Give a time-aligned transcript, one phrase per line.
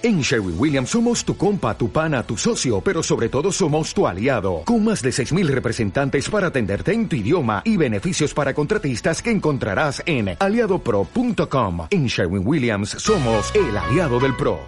[0.00, 4.06] En Sherwin Williams somos tu compa, tu pana, tu socio, pero sobre todo somos tu
[4.06, 9.20] aliado, con más de 6.000 representantes para atenderte en tu idioma y beneficios para contratistas
[9.20, 11.88] que encontrarás en aliadopro.com.
[11.90, 14.60] En Sherwin Williams somos el aliado del PRO.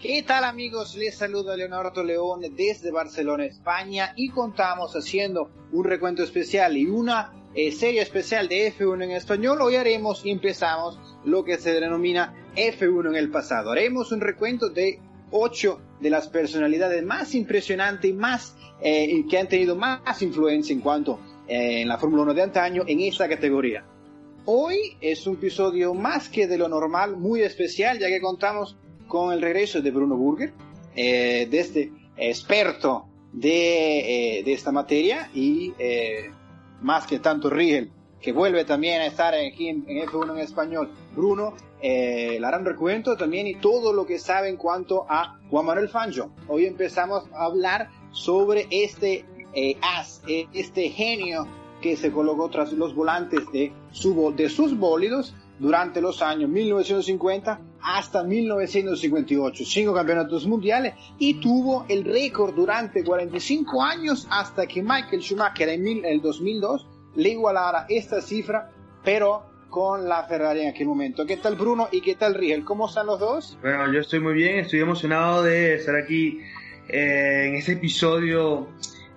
[0.00, 0.94] ¿Qué tal amigos?
[0.96, 7.32] Les saludo Leonardo León desde Barcelona, España y contamos haciendo un recuento especial y una
[7.56, 9.62] eh, serie especial de F1 en español.
[9.62, 13.70] Hoy haremos y empezamos lo que se denomina F1 en el pasado.
[13.70, 19.48] Haremos un recuento de ocho de las personalidades más impresionantes y más eh, que han
[19.48, 23.86] tenido más influencia en cuanto eh, en la Fórmula 1 de antaño en esta categoría.
[24.44, 28.76] Hoy es un episodio más que de lo normal, muy especial, ya que contamos
[29.08, 30.52] con el regreso de Bruno Burger,
[30.94, 35.72] de este experto de, de, esta materia y
[36.80, 37.90] más que tanto Riegel,
[38.20, 40.90] que vuelve también a estar aquí en, F1 en español.
[41.14, 45.66] Bruno, eh, le harán recuento también y todo lo que sabe en cuanto a Juan
[45.66, 46.30] Manuel Fangio.
[46.48, 51.46] Hoy empezamos a hablar sobre este eh, as, eh, este genio
[51.80, 57.60] que se colocó tras los volantes de, su, de sus bólidos durante los años 1950
[57.82, 65.22] hasta 1958, cinco campeonatos mundiales y tuvo el récord durante 45 años hasta que Michael
[65.22, 68.70] Schumacher en el 2002 le igualara esta cifra,
[69.04, 71.26] pero con la Ferrari en aquel momento.
[71.26, 72.64] ¿Qué tal Bruno y qué tal Riel?
[72.64, 73.58] ¿Cómo están los dos?
[73.62, 76.40] Bueno, yo estoy muy bien, estoy emocionado de estar aquí
[76.88, 78.68] eh, en este episodio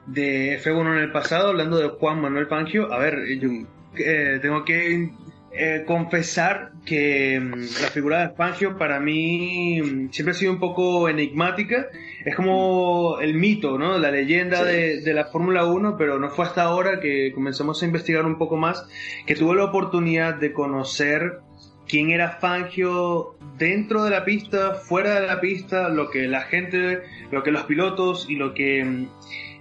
[0.05, 2.91] de F1 en el pasado, hablando de Juan Manuel Fangio.
[2.91, 3.49] A ver, yo
[3.97, 5.11] eh, tengo que
[5.51, 10.59] eh, confesar que mm, la figura de Fangio para mí mm, siempre ha sido un
[10.59, 11.87] poco enigmática.
[12.23, 13.97] Es como el mito, ¿no?
[13.97, 17.85] La leyenda de, de, la Fórmula 1, pero no fue hasta ahora que comenzamos a
[17.85, 18.85] investigar un poco más,
[19.25, 21.39] que tuve la oportunidad de conocer
[21.87, 27.01] quién era Fangio dentro de la pista, fuera de la pista, lo que la gente,
[27.31, 29.07] lo que los pilotos y lo que mm,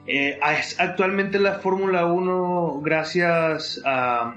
[0.06, 4.34] eh, es actualmente la Fórmula 1 gracias a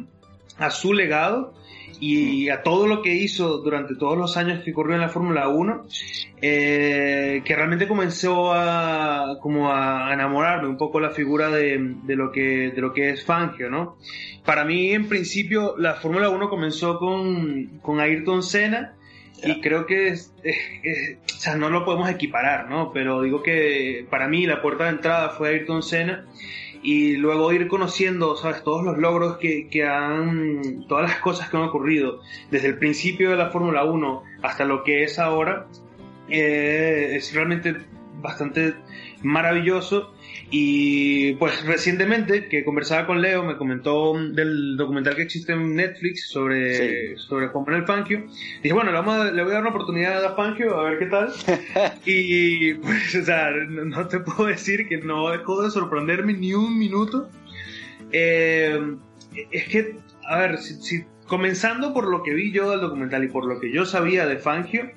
[0.61, 1.53] a su legado
[1.99, 5.49] y a todo lo que hizo durante todos los años que corrió en la Fórmula
[5.49, 5.85] 1,
[6.41, 12.31] eh, que realmente comenzó a, como a enamorarme un poco la figura de, de, lo,
[12.31, 13.97] que, de lo que es Fangio, ¿no?
[14.43, 18.95] Para mí, en principio, la Fórmula 1 comenzó con, con Ayrton Senna,
[19.43, 22.91] y creo que o sea, no lo podemos equiparar, ¿no?
[22.91, 26.25] Pero digo que para mí la puerta de entrada fue Ayrton Senna
[26.83, 28.63] y luego ir conociendo, ¿sabes?
[28.63, 33.29] Todos los logros que, que han, todas las cosas que han ocurrido desde el principio
[33.29, 35.67] de la Fórmula 1 hasta lo que es ahora,
[36.29, 37.75] eh, es realmente
[38.21, 38.75] bastante
[39.21, 40.13] maravilloso
[40.53, 46.27] y pues recientemente que conversaba con Leo me comentó del documental que existe en Netflix
[46.27, 48.25] sobre, sobre Juan Manuel Fangio.
[48.61, 51.05] Dije, bueno, le, vamos le voy a dar una oportunidad a Fangio a ver qué
[51.05, 51.31] tal.
[52.05, 56.77] y pues, o sea, no, te puedo decir que no dejó de sorprenderme ni un
[56.77, 57.29] minuto.
[58.11, 58.77] Eh,
[59.51, 63.45] es que, a ver, si, comenzando por lo que vi yo del documental y por
[63.45, 64.91] lo que yo sabía de Fangio,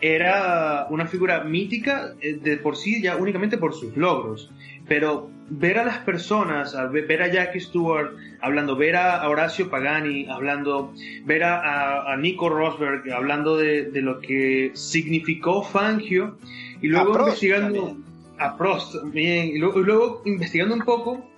[0.00, 4.50] era una figura mítica eh, de por sí ya únicamente por sus logros.
[4.88, 10.92] Pero ver a las personas, ver a Jackie Stewart hablando, ver a Horacio Pagani hablando,
[11.24, 16.36] ver a, Nico Rosberg hablando de, lo que significó Fangio
[16.80, 17.96] y luego investigando
[18.38, 21.30] a Prost también, y luego, investigando un poco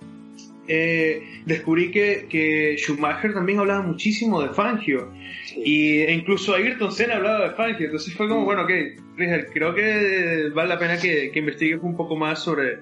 [0.71, 5.11] eh, descubrí que, que, Schumacher también hablaba muchísimo de Fangio.
[5.55, 7.87] Y e incluso Ayrton Senna hablaba de Fangio.
[7.87, 8.45] Entonces fue como, mm.
[8.45, 8.71] bueno, ok,
[9.51, 12.81] creo que vale la pena que, que investigues un poco más sobre,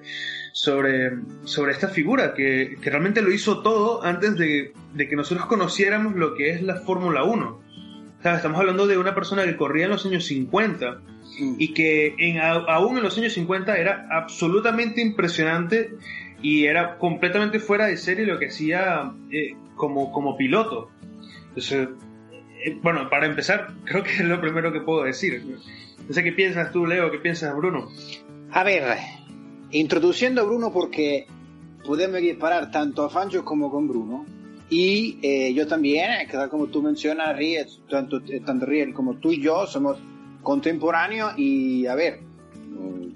[0.52, 1.14] sobre,
[1.46, 6.16] sobre esta figura, que, que realmente lo hizo todo antes de, de, que nosotros conociéramos
[6.16, 7.62] lo que es la Fórmula 1.
[8.22, 10.92] estamos hablando de una persona que corría en los años 50
[11.40, 11.56] mm.
[11.58, 15.92] y que en, aún en los años 50 era absolutamente impresionante
[16.42, 20.90] y era completamente fuera de serie lo que hacía eh, como, como piloto.
[21.50, 21.90] Entonces,
[22.64, 25.44] eh, bueno, para empezar, creo que es lo primero que puedo decir.
[26.08, 27.90] No sé qué piensas tú, Leo, qué piensas, Bruno.
[28.52, 28.98] A ver,
[29.72, 31.28] introduciendo a Bruno porque
[31.86, 34.26] podemos parar tanto a Fangio como con Bruno.
[34.70, 39.32] Y eh, yo también, eh, como tú mencionas, Riel, tanto, eh, tanto Riel como tú
[39.32, 39.98] y yo somos
[40.44, 42.20] contemporáneos y a ver,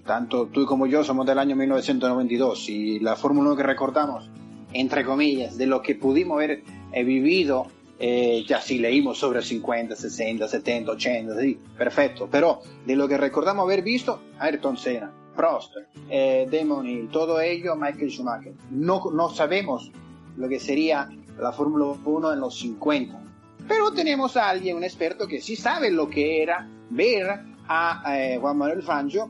[0.05, 4.29] tanto tú como yo somos del año 1992 y la Fórmula 1 que recordamos,
[4.73, 7.67] entre comillas, de lo que pudimos haber vivido,
[7.99, 13.63] ya si leímos sobre 50, 60, 70, 80, sí, perfecto, pero de lo que recordamos
[13.63, 15.75] haber visto, Ayrton Senna, Prost,
[16.09, 18.53] eh, Damon Hill, todo ello Michael Schumacher.
[18.69, 19.91] No, no sabemos
[20.37, 21.09] lo que sería
[21.39, 23.19] la Fórmula 1 en los 50.
[23.67, 28.37] Pero tenemos a alguien, un experto que sí sabe lo que era ver a eh,
[28.39, 29.29] Juan Manuel Fangio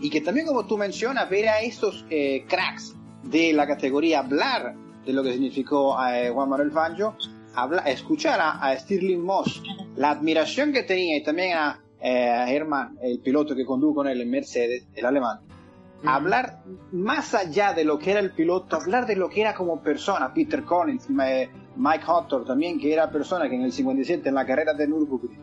[0.00, 4.74] y que también, como tú mencionas, ver a estos eh, cracks de la categoría hablar
[5.04, 7.16] de lo que significó eh, Juan Manuel Fangio,
[7.86, 9.62] escuchar a, a, Stirling Moss,
[9.96, 14.30] la admiración que tenía y también a, Herman, el piloto que condujo con él en
[14.30, 15.40] Mercedes, el alemán,
[16.04, 19.80] hablar más allá de lo que era el piloto, hablar de lo que era como
[19.82, 24.46] persona, Peter Collins, Mike Hottor también, que era persona que en el 57 en la
[24.46, 25.40] carrera de Nürburgring,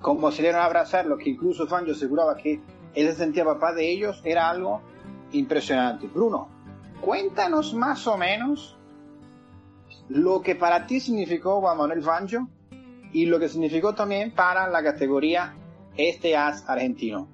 [0.00, 2.60] como se dieron a abrazar, lo que incluso Fangio aseguraba que
[2.98, 4.82] él se sentía papá de ellos, era algo
[5.30, 6.08] impresionante.
[6.08, 6.48] Bruno,
[7.00, 8.76] cuéntanos más o menos
[10.08, 12.48] lo que para ti significó Juan Manuel Fangio
[13.12, 15.54] y lo que significó también para la categoría
[15.96, 17.28] este as argentino.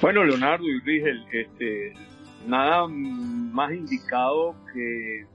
[0.00, 1.92] Bueno, Leonardo y Luis, este,
[2.46, 5.26] nada más indicado que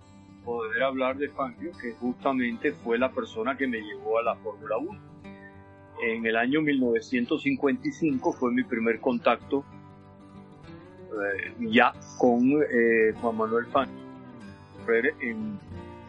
[0.43, 4.77] poder hablar de Fangio, que justamente fue la persona que me llevó a la Fórmula
[4.77, 4.99] 1.
[6.01, 9.63] En el año 1955 fue mi primer contacto
[11.59, 14.05] ya con eh, Juan Manuel Fangio
[15.21, 15.59] en,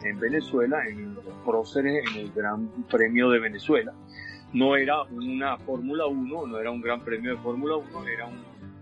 [0.03, 3.93] en Venezuela, en los en el Gran Premio de Venezuela
[4.53, 8.27] no era una Fórmula 1, no era un gran premio de Fórmula 1, era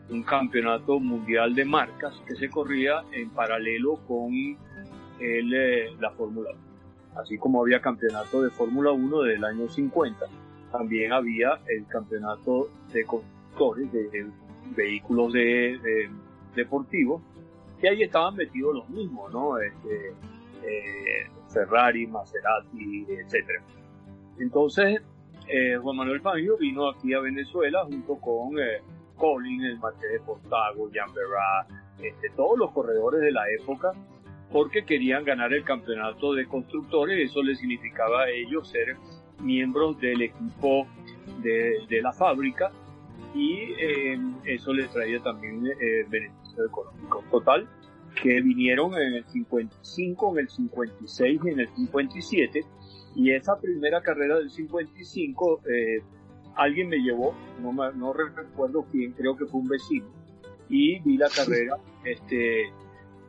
[0.09, 4.31] un, campeonato mundial de marcas que se corría en paralelo con
[5.19, 7.21] el, eh, la Fórmula 1.
[7.21, 10.25] Así como había campeonato de Fórmula 1 del año 50,
[10.71, 14.27] también había el campeonato de constructores de,
[14.75, 16.09] vehículos de,
[16.55, 17.21] deportivos,
[17.79, 19.57] que ahí estaban metidos los mismos, ¿no?
[19.57, 20.13] Este,
[20.63, 23.61] eh, Ferrari, Maserati, etcétera.
[24.39, 25.01] Entonces,
[25.47, 28.81] eh, Juan Manuel Fangio vino aquí a Venezuela junto con eh,
[29.15, 31.69] Colin, el Marqués de Postago, Jean Berrat,
[32.01, 33.91] este, todos los corredores de la época,
[34.51, 37.29] porque querían ganar el campeonato de constructores.
[37.29, 38.97] Eso les significaba a ellos ser
[39.39, 40.87] miembros del equipo
[41.41, 42.71] de, la fábrica
[43.35, 45.63] y eh, eso les traía también
[46.09, 47.23] beneficios económicos.
[47.29, 47.67] Total,
[48.21, 52.65] que vinieron en el 55, en el 56 y en el 57
[53.15, 56.03] y esa primera carrera del 55, eh,
[56.55, 60.07] alguien me llevó, no, no recuerdo quién, creo que fue un vecino,
[60.69, 62.63] y vi la carrera, este,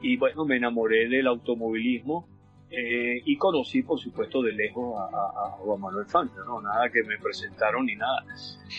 [0.02, 2.26] y bueno, me enamoré del automovilismo
[2.68, 7.16] eh, y conocí, por supuesto, de lejos a, Juan Manuel Fangio, no nada que me
[7.18, 8.24] presentaron ni nada.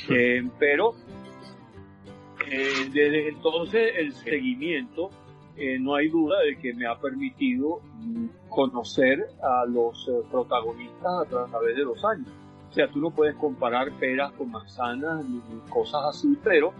[0.10, 0.96] Eh, pero
[2.50, 5.10] desde entonces el seguimiento
[5.58, 11.06] eh, no hay duda de que me ha permitido mm, conocer a los eh, protagonistas
[11.06, 12.28] a través de los años.
[12.70, 16.74] O sea, tú no puedes comparar peras con manzanas ni, cosas así, pero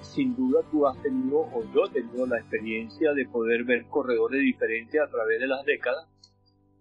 [0.00, 4.40] sin duda tú has tenido, o yo he tenido la experiencia de poder ver corredores
[4.40, 6.06] diferentes a través de las décadas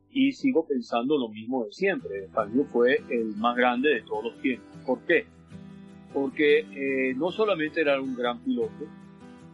[0.09, 2.29] y sigo pensando lo mismo de siempre.
[2.29, 4.77] Fabio fue el más grande de todos los tiempos.
[4.85, 5.25] ¿Por qué?
[6.15, 8.85] Porque eh, no solamente era un gran piloto,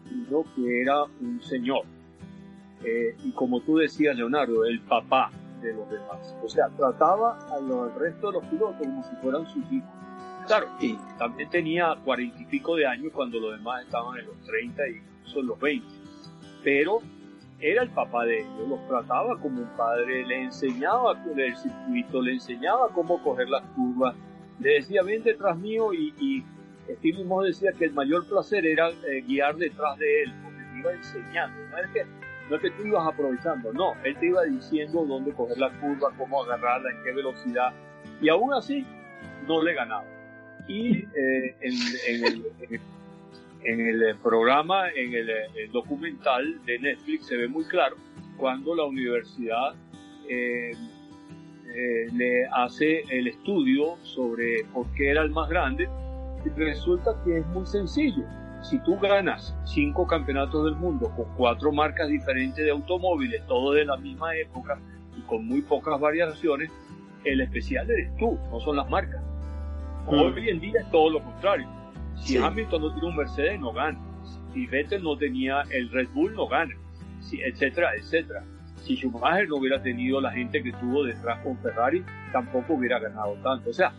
[0.08, 1.84] sino que era un señor.
[2.86, 5.32] Eh, y como tú decías, Leonardo, el papá
[5.62, 6.36] de los demás.
[6.44, 9.90] O sea, trataba al resto de los pilotos como si fueran sus hijos.
[10.48, 14.38] Claro, y también tenía cuarenta y pico de años cuando los demás estaban en los
[14.46, 15.88] treinta y incluso en los veinte.
[16.64, 17.00] Pero
[17.60, 22.34] era el papá de ellos, los trataba como un padre, le enseñaba el circuito, le
[22.34, 24.16] enseñaba cómo coger las curvas,
[24.62, 26.44] le decía, ven detrás mío y, y
[26.98, 30.80] Steve mismo decía que el mayor placer era eh, guiar detrás de él, porque te
[30.80, 31.58] iba enseñando.
[31.70, 32.06] No es, que,
[32.50, 36.12] no es que tú ibas aprovechando, no, él te iba diciendo dónde coger la curva,
[36.18, 37.74] cómo agarrarla, en qué velocidad,
[38.22, 38.86] y aún así
[39.48, 40.06] no le ganaba.
[40.68, 42.46] Y eh, en, el,
[43.64, 47.96] en, el, programa, en el, documental de Netflix se ve muy claro
[48.38, 49.74] cuando la universidad
[50.30, 50.72] eh,
[52.14, 55.88] le hace el estudio sobre por qué era el más grande
[56.50, 58.24] resulta que es muy sencillo.
[58.62, 63.86] Si tú ganas cinco campeonatos del mundo con cuatro marcas diferentes de automóviles, todos de
[63.86, 64.80] la misma época
[65.18, 66.72] y con muy pocas variaciones,
[67.24, 69.22] el especial eres tú, no son las marcas.
[70.08, 70.14] Mm.
[70.14, 71.68] Hoy en día es todo lo contrario.
[72.16, 74.00] Si Hamilton no tiene un Mercedes, no gana.
[74.54, 76.76] Si Vettel no tenía el Red Bull, no gana.
[77.20, 78.44] Si, etcétera, etcétera.
[78.82, 83.36] Si Schumacher no hubiera tenido la gente que tuvo detrás con Ferrari, tampoco hubiera ganado
[83.44, 83.70] tanto.
[83.70, 83.94] O sea,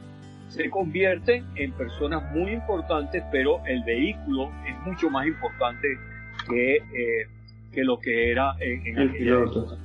[0.48, 5.88] se convierten en personas muy importantes, pero el vehículo es mucho más importante
[6.48, 7.26] que, eh,
[7.72, 9.78] que lo que era en, el piloto.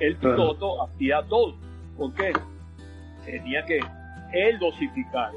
[0.00, 1.56] El piloto hacía todo.
[1.96, 2.32] ¿Por qué?
[3.26, 3.80] Tenía que
[4.32, 5.30] él dosificar,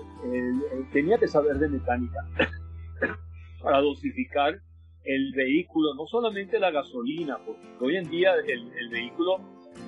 [0.92, 2.26] tenía que saber de mecánica
[3.62, 4.60] para dosificar
[5.08, 9.40] el vehículo, no solamente la gasolina, porque hoy en día el, el vehículo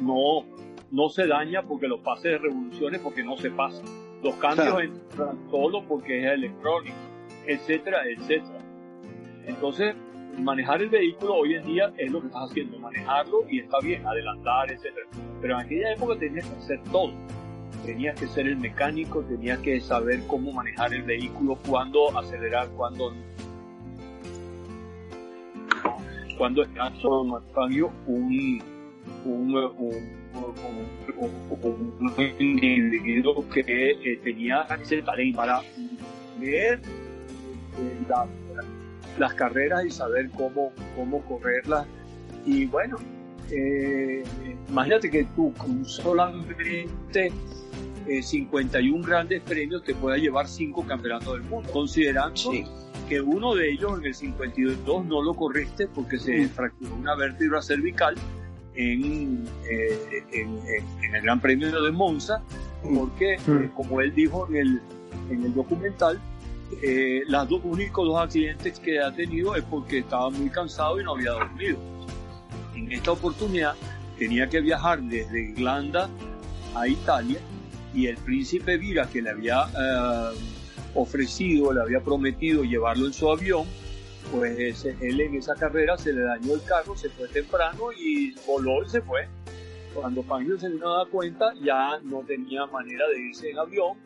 [0.02, 0.46] no
[0.92, 3.86] no se daña porque los pases de revoluciones porque no se pasan.
[4.24, 6.96] Los cambios entran solo porque es electrónico,
[7.46, 8.60] etcétera, etcétera.
[9.46, 9.96] Entonces,
[10.38, 14.06] manejar el vehículo hoy en día es lo que estás haciendo, manejarlo y está bien,
[14.06, 15.08] adelantar, etcétera.
[15.42, 17.14] Pero en aquella época tenías que hacer todo.
[17.86, 23.14] Tenías que ser el mecánico, tenías que saber cómo manejar el vehículo, cuándo acelerar, cuándo
[26.40, 26.90] cuando está
[28.08, 28.64] un,
[29.26, 29.56] un,
[32.06, 35.62] un, individuo que eh, tenía ese talento para
[36.40, 36.80] ver
[37.78, 38.06] eh,
[39.18, 41.86] las carreras y saber cómo, cómo correrlas.
[42.46, 42.96] Y bueno,
[43.52, 44.24] eh,
[44.70, 46.88] imagínate que tú con solamente
[48.22, 52.54] 51 grandes premios te puedas llevar 5 campeonatos del mundo, considerando
[53.10, 57.60] que uno de ellos en el 52 no lo corriste porque se fracturó una vértebra
[57.60, 58.16] cervical
[58.76, 62.42] en, eh, en, el Gran Premio de Monza,
[62.84, 64.82] porque, eh, como él dijo en el,
[65.32, 66.20] en el documental,
[66.84, 71.04] eh, los dos únicos dos accidentes que ha tenido es porque estaba muy cansado y
[71.04, 71.80] no había dormido.
[72.76, 73.74] En esta oportunidad
[74.20, 76.08] tenía que viajar desde Irlanda
[76.76, 77.40] a Italia
[77.92, 79.66] y el príncipe Vira, que le había
[80.96, 83.66] ofrecido, le había prometido llevarlo en su avión,
[84.32, 88.84] pues él en esa carrera se le dañó el carro, se fue temprano y voló
[88.84, 89.28] y se fue.
[89.94, 93.98] Cuando Fangio se vino a dar cuenta, ya no tenía manera de irse en avión,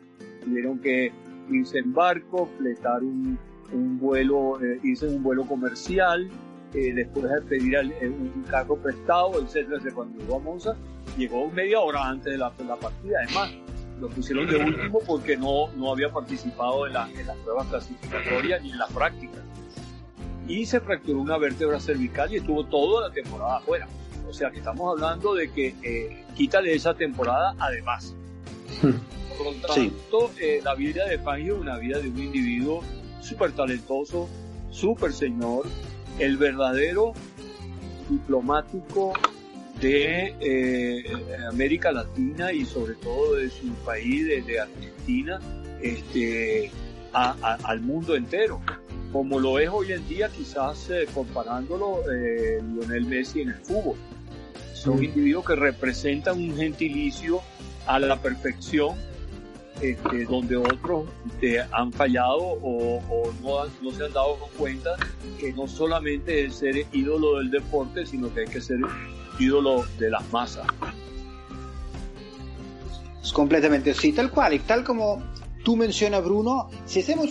[0.42, 1.12] tuvieron que
[1.50, 3.38] irse en barco, fletar un,
[3.72, 6.30] un vuelo, eh, irse en un vuelo comercial,
[6.72, 10.76] eh, después de pedir eh, un carro prestado, etcétera, cuando llegó a Monza,
[11.18, 13.18] llegó media hora antes de la, la partida.
[13.24, 13.52] Además,
[14.04, 18.70] lo pusieron de último porque no, no había participado en, en las pruebas clasificatorias ni
[18.70, 19.40] en las prácticas
[20.46, 23.88] y se fracturó una vértebra cervical y estuvo toda la temporada afuera.
[24.28, 28.14] O sea que estamos hablando de que eh, quítale esa temporada además.
[29.38, 32.82] Por lo tanto, eh, la vida de Fangio es una vida de un individuo
[33.22, 34.28] súper talentoso,
[34.70, 35.66] súper señor,
[36.18, 37.14] el verdadero
[38.10, 39.14] diplomático
[39.80, 41.04] de eh,
[41.48, 45.40] América Latina y sobre todo de su país, de, Argentina,
[45.80, 46.70] este,
[47.12, 48.60] al mundo entero
[49.14, 53.96] como lo es hoy en día, quizás eh, comparándolo eh, Lionel Messi en el fútbol.
[54.72, 55.04] Son mm.
[55.04, 57.40] individuos que representan un gentilicio
[57.86, 58.96] a la perfección,
[59.80, 61.04] este, donde otros
[61.40, 64.96] te han fallado o, no, no, se han dado cuenta
[65.38, 68.78] que no solamente es ser ídolo del deporte, sino que hay que ser
[69.38, 70.66] ídolo de las masas.
[73.32, 75.22] Completamente, sí, tal cual, y tal como
[75.64, 77.30] tú mencionas, Bruno, si hacemos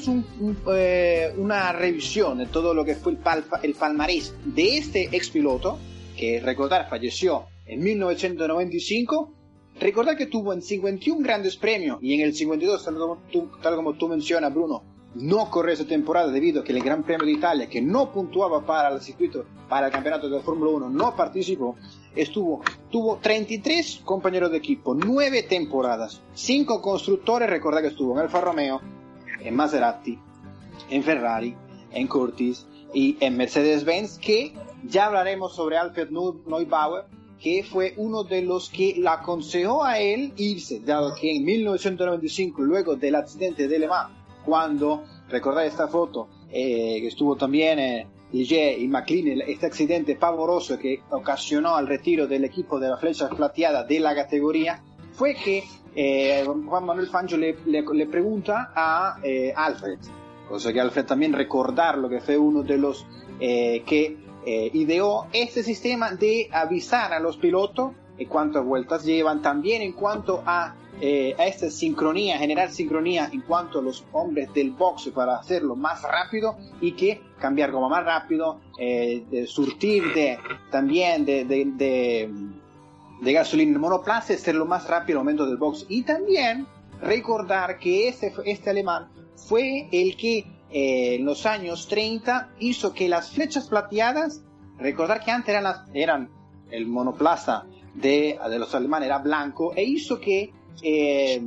[0.74, 3.19] eh, una revisión de todo lo que fue el,
[3.62, 5.77] el palmarés de este ex piloto,
[6.17, 9.33] que recordar falleció en 1995,
[9.79, 13.75] recordar que tuvo en 51 grandes premios y en el 52, tal como tú, tal
[13.75, 14.83] como tú mencionas, Bruno,
[15.15, 18.65] no corrió esa temporada debido a que el Gran Premio de Italia, que no puntuaba
[18.65, 21.75] para el circuito, para el campeonato de Fórmula 1, no participó,
[22.15, 28.41] estuvo, tuvo 33 compañeros de equipo, 9 temporadas, 5 constructores, recuerda que estuvo en Alfa
[28.41, 28.82] Romeo,
[29.39, 30.17] en Maserati,
[30.89, 31.55] en Ferrari,
[31.91, 34.53] en Curtis y en Mercedes-Benz, que
[34.84, 37.05] ya hablaremos sobre Alfred Neubauer,
[37.39, 42.62] que fue uno de los que le aconsejó a él irse, dado que en 1995,
[42.62, 48.08] luego del accidente de Le Mans, cuando, recordad esta foto, eh, que estuvo también eh,
[48.34, 53.84] y McLean, este accidente pavoroso que ocasionó el retiro del equipo de la flecha plateada
[53.84, 54.82] de la categoría,
[55.14, 55.64] fue que
[55.96, 60.00] eh, Juan Manuel Fangio le, le, pregunta a eh, Alfred,
[60.50, 63.06] cosa que Alfred también recordar lo que fue uno de los
[63.40, 69.82] eh, que ideó este sistema de avisar a los pilotos en cuántas vueltas llevan, también
[69.82, 74.72] en cuanto a eh, a esta sincronía, generar sincronía en cuanto a los hombres del
[74.72, 80.38] box para hacerlo más rápido y que cambiar como más rápido, eh, de surtir de,
[80.72, 82.30] también de, de,
[83.22, 86.68] de, gasolina en monoplaza, hacerlo más rápido el momento del box y también
[87.02, 93.10] recordar que este, este alemán fue el que eh, en los años 30 hizo que
[93.10, 94.42] las flechas plateadas,
[94.78, 96.30] recordar que antes eran, las, eran
[96.72, 101.42] el monoplaza de, de los alemanes era blanco e hizo que eh,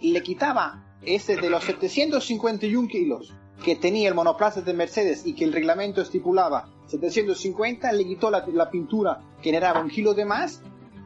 [0.00, 3.32] le quitaba ese de los 751 kilos
[3.64, 8.70] que tenía el monoplaza de Mercedes y que el reglamento estipulaba 750, le quitó la,
[8.70, 10.62] pintura que generaba un kilo de más,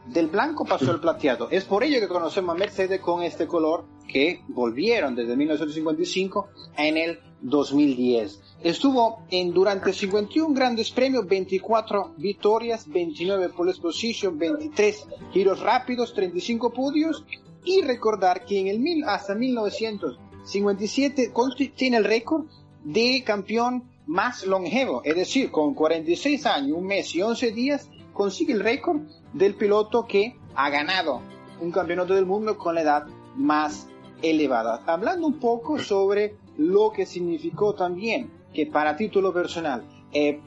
[0.07, 1.49] del blanco pasó al plateado.
[1.51, 6.97] Es por ello que conocemos a Mercedes con este color que volvieron desde 1955 en
[6.97, 8.41] el 2010.
[8.63, 16.71] Estuvo en durante 51 grandes premios, 24 victorias, 29 pole position, 23 giros rápidos, 35
[16.71, 17.25] podios
[17.65, 21.33] y recordar que en el mil, hasta 1957
[21.75, 22.45] tiene el récord
[22.85, 28.53] de campeón más longevo, es decir, con 46 años, un mes y 11 días, consigue
[28.53, 29.01] el récord
[29.33, 31.23] del piloto que ha ganado
[31.63, 33.89] un campeonato del mundo con la edad más
[34.21, 34.83] elevada.
[34.87, 40.41] Hablando un poco sobre lo que significó también que para título personal eh,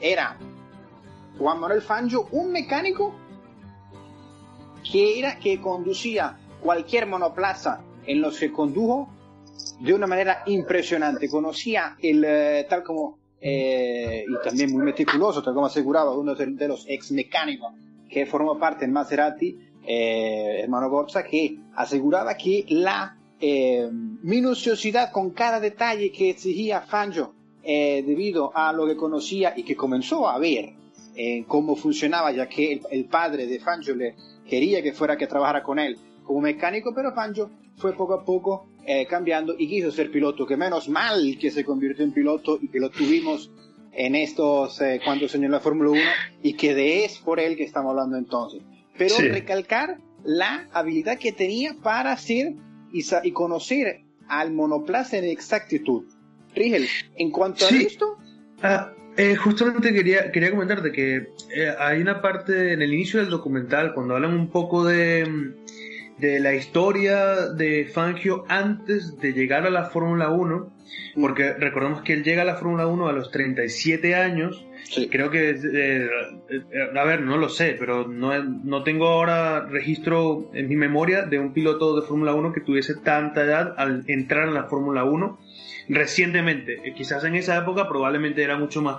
[0.00, 0.36] era
[1.38, 3.14] Juan Manuel Fangio un mecánico
[4.90, 9.08] que era que conducía cualquier monoplaza en los que condujo
[9.80, 11.28] de una manera impresionante.
[11.28, 16.68] Conocía el, eh, tal como, eh, y también muy meticuloso, tal como aseguraba uno de,
[16.68, 17.72] los ex mecánicos
[18.10, 26.12] que formó parte del Maserati, hermano Borsa, que aseguraba que la minuciosidad con cada detalle
[26.12, 27.34] que exigía Fangio,
[27.64, 30.74] debido a lo que conocía y que comenzó a ver
[31.46, 34.14] cómo funcionaba, ya que el, el padre de Fangio le
[34.48, 38.66] quería que fuera que trabajara con él como mecánico, pero Fangio fue poco a poco
[38.86, 42.68] eh, cambiando y quiso ser piloto, que menos mal que se convirtió en piloto y
[42.68, 43.50] que lo tuvimos
[43.92, 46.00] en estos eh, cuantos años en la Fórmula 1
[46.42, 48.62] y que de es por él que estamos hablando entonces.
[48.98, 52.54] Pero recalcar la habilidad que tenía para hacer
[52.92, 56.04] y, conocer al monoplaza en exactitud.
[56.54, 58.18] Rigel, en cuanto a esto...
[58.62, 61.28] Ah, eh, justamente quería, quería comentarte que
[61.78, 65.54] hay una parte en el inicio del documental, cuando hablan un poco de
[66.18, 70.72] de la historia de Fangio antes de llegar a la Fórmula 1,
[71.20, 74.64] porque recordemos que él llega a la Fórmula 1 a los 37 años.
[75.10, 75.56] Creo que, eh,
[76.50, 81.22] eh, a ver, no lo sé, pero no, no tengo ahora registro en mi memoria
[81.22, 85.04] de un piloto de Fórmula 1 que tuviese tanta edad al entrar en la Fórmula
[85.04, 85.38] 1
[85.88, 86.80] recientemente.
[86.84, 88.98] Eh, quizás en esa época probablemente era mucho más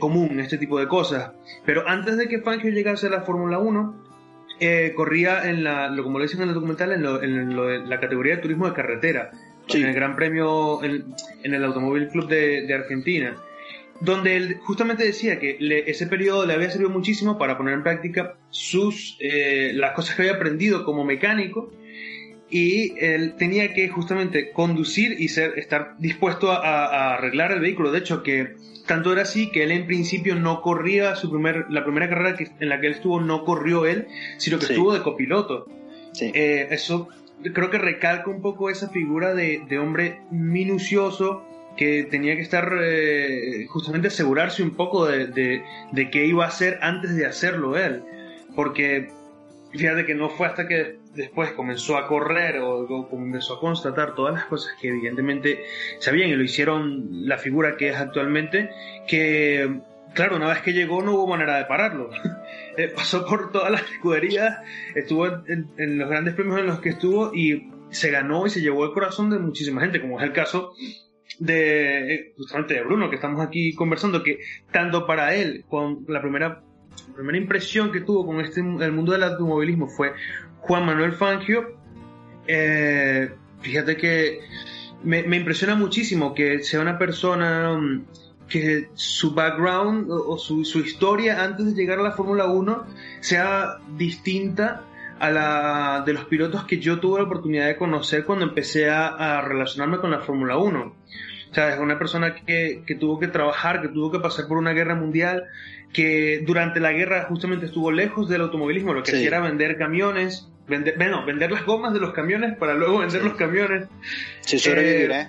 [0.00, 1.32] común este tipo de cosas.
[1.66, 4.06] Pero antes de que Fangio llegase a la Fórmula 1,
[4.58, 8.42] eh, corría en la, lo, como lo dicen en el documental, en, la categoría de
[8.42, 9.30] turismo de carretera,
[9.68, 11.04] en el Gran Premio, en,
[11.42, 13.36] el Automóvil Club de, Argentina,
[14.00, 18.36] donde él justamente decía que ese periodo le había servido muchísimo para poner en práctica
[18.48, 21.70] sus, eh, las cosas que había aprendido como mecánico
[22.50, 27.90] y él tenía que justamente conducir y ser, estar dispuesto a, arreglar el vehículo.
[27.90, 28.54] De hecho, que
[28.86, 32.48] tanto era así que él en principio no corría su primer, la primera carrera que,
[32.60, 34.06] en la que él estuvo, no corrió él,
[34.38, 35.66] sino que estuvo de copiloto.
[36.20, 37.08] Eh, eso
[37.52, 41.44] creo que recalca un poco esa figura de, de hombre minucioso
[41.76, 46.48] que tenía que estar eh, justamente asegurarse un poco de, de, de qué iba a
[46.48, 48.02] hacer antes de hacerlo él.
[48.54, 49.10] Porque
[49.72, 54.34] fíjate que no fue hasta que después comenzó a correr o, comenzó a constatar todas
[54.34, 55.64] las cosas que evidentemente
[55.98, 58.70] sabían y lo hicieron la figura que es actualmente,
[59.08, 59.80] que
[60.14, 62.10] claro, una vez que llegó no hubo manera de pararlo.
[62.78, 64.58] Eh, pasó por todas las escuderías,
[64.94, 68.84] estuvo en, los grandes premios en los que estuvo y se ganó y se llevó
[68.84, 70.74] el corazón de muchísima gente, como es el caso
[71.38, 74.40] de eh, justamente de Bruno, que estamos aquí conversando, que
[74.72, 76.62] tanto para él, con la primera
[77.14, 80.12] primera impresión que tuvo con este el mundo del automovilismo fue
[80.66, 81.76] Juan Manuel Fangio.
[82.46, 84.40] Eh, fíjate que
[85.02, 88.04] me, impresiona muchísimo que sea una persona mm,
[88.48, 92.86] que su background o, su, historia antes de llegar a la Fórmula 1
[93.20, 94.82] sea distinta
[95.18, 99.40] a la de los pilotos que yo tuve la oportunidad de conocer cuando empecé a,
[99.40, 100.94] relacionarme con la Fórmula 1.
[101.50, 104.58] O sea, es una persona que, que, tuvo que trabajar, que tuvo que pasar por
[104.58, 105.44] una guerra mundial,
[105.92, 110.50] que durante la guerra justamente estuvo lejos del automovilismo, lo que hacía era vender camiones,
[110.68, 113.88] vender, bueno, vender las gomas de los camiones para luego vender los camiones.
[114.40, 115.28] Sí, sobrevivir, ¿eh?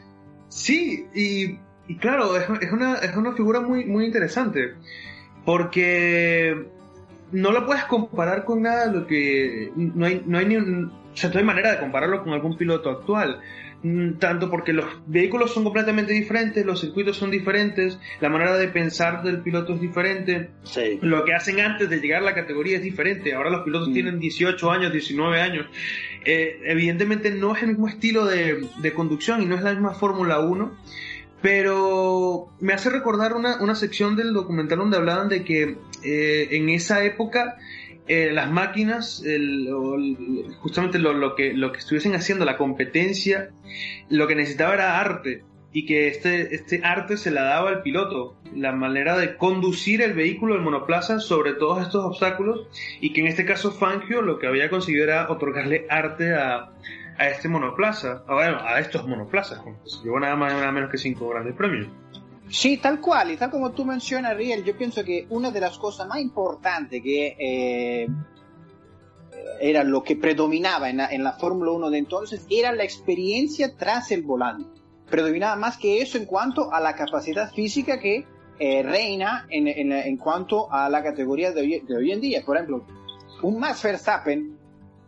[0.49, 4.73] Sí, y, y claro, es, es, una, es una figura muy, muy interesante,
[5.45, 6.67] porque
[7.31, 11.29] no la puedes comparar con nada lo que no hay no hay ni o sea,
[11.29, 13.41] no hay manera de compararlo con algún piloto actual
[14.19, 19.21] tanto porque los vehículos son completamente diferentes, los circuitos son diferentes, la manera de pensar
[19.23, 20.49] del piloto es diferente,
[21.01, 23.93] lo que hacen antes de llegar a la categoría es diferente, ahora los pilotos mm.
[23.93, 25.67] tienen 18 años, 19 años,
[26.25, 30.39] eh, evidentemente no es el mismo estilo de, conducción y no es la misma Fórmula
[30.39, 30.75] 1,
[31.41, 36.69] pero me hace recordar una, una, sección del documental donde hablaban de que eh, en
[36.69, 37.57] esa época
[38.07, 39.23] eh, las máquinas,
[40.59, 43.49] justamente lo, que, lo que estuviesen haciendo, la competencia,
[44.09, 45.43] lo que necesitaba era arte.
[45.73, 50.13] y que este, este arte se la daba al piloto, la manera de conducir el
[50.13, 52.67] vehículo del monoplaza sobre todos estos obstáculos
[53.01, 56.71] y que en este caso Fangio lo que había conseguido era otorgarle arte a,
[57.17, 60.97] a este monoplaza, a, bueno, a estos monoplazas, pues, llevó nada más nada menos que
[60.97, 61.87] cinco grandes premios.
[62.49, 65.77] Sí, tal cual, y tal como tú mencionas, Riel, yo pienso que una de las
[65.77, 68.07] cosas más importantes que eh,
[69.59, 73.75] era lo que predominaba en la, en la Fórmula 1 de entonces era la experiencia
[73.75, 74.79] tras el volante.
[75.09, 78.25] Predominaba más que eso en cuanto a la capacidad física que
[78.59, 82.43] eh, reina en, en, en, cuanto a la categoría de hoy, de hoy en día.
[82.45, 82.85] Por ejemplo,
[83.43, 84.57] un Max Verstappen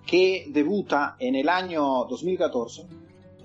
[0.06, 2.86] que debuta en el año 2014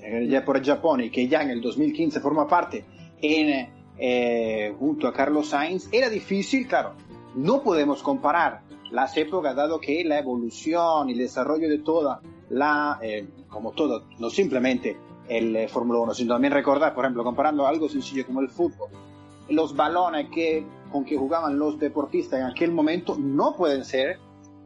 [0.01, 2.85] eh, ya por Japón y que ya en el 2015 forma parte
[3.21, 6.95] en, eh, junto a Carlos Sainz, era difícil, claro,
[7.35, 12.99] no podemos comparar las épocas, dado que la evolución y el desarrollo de toda la,
[13.03, 14.97] eh, como todo, no simplemente
[15.29, 18.91] el eh, Fórmula 1, sino también recordar, por ejemplo, comparando algo sencillo como el fútbol,
[19.49, 24.19] los balones que, con que jugaban los deportistas en aquel momento no pueden ser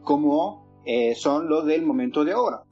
[0.03, 2.63] como eh, son los del momento de ahora.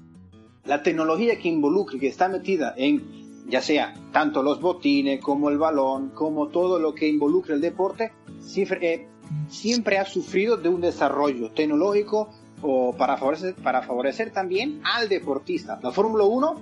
[0.65, 3.16] La tecnología que involucra, que está metida en
[3.47, 8.11] ya sea tanto los botines como el balón, como todo lo que involucra el deporte,
[8.39, 12.29] siempre, eh, ha sufrido de un desarrollo tecnológico
[12.61, 15.79] o para favorecer, también al deportista.
[15.81, 16.61] La Fórmula 1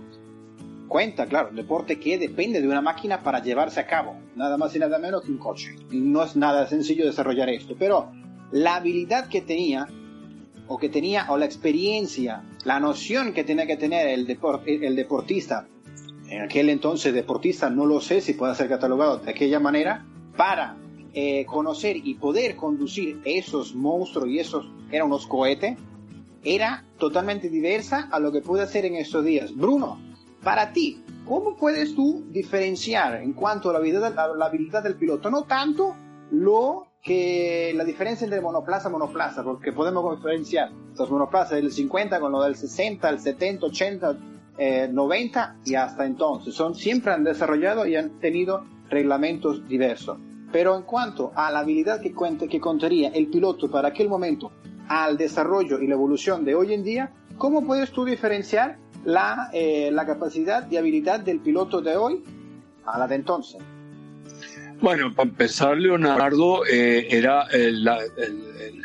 [0.88, 4.76] cuenta, claro, un deporte que depende de una máquina para llevarse a cabo, nada más
[4.76, 5.76] y nada menos que un coche.
[5.92, 8.12] No es nada sencillo desarrollar esto, pero
[8.52, 9.88] la habilidad que tenía,
[10.68, 14.28] o que tenía, o la experiencia, la noción que tenía que tener el
[14.96, 15.68] deportista,
[16.30, 20.76] en aquel entonces deportista, no lo sé si puede ser catalogado de aquella manera, para
[21.14, 25.78] eh, conocer y poder conducir esos monstruos y esos, eran unos cohetes,
[26.44, 29.56] era totalmente diversa a lo que puede hacer en estos días.
[29.56, 30.00] Bruno,
[30.44, 35.30] para ti, ¿cómo puedes tú diferenciar en cuanto a la habilidad, la habilidad del piloto?
[35.30, 35.96] No tanto
[36.32, 42.20] lo que la diferencia entre monoplaza y monoplaza, porque podemos diferenciar los monoplazas del 50
[42.20, 44.18] con lo del 60, el 70, 80,
[44.58, 46.54] eh, 90 y hasta entonces.
[46.54, 50.18] Son, siempre han desarrollado y han tenido reglamentos diversos.
[50.52, 54.52] Pero en cuanto a la habilidad que, cuente, que contaría el piloto para aquel momento,
[54.88, 59.90] al desarrollo y la evolución de hoy en día, ¿cómo puedes tú diferenciar la, eh,
[59.92, 62.24] la capacidad y habilidad del piloto de hoy
[62.86, 63.62] a la de entonces?
[64.82, 67.88] Bueno, para empezar, Leonardo, eh, era el,
[68.18, 68.82] el,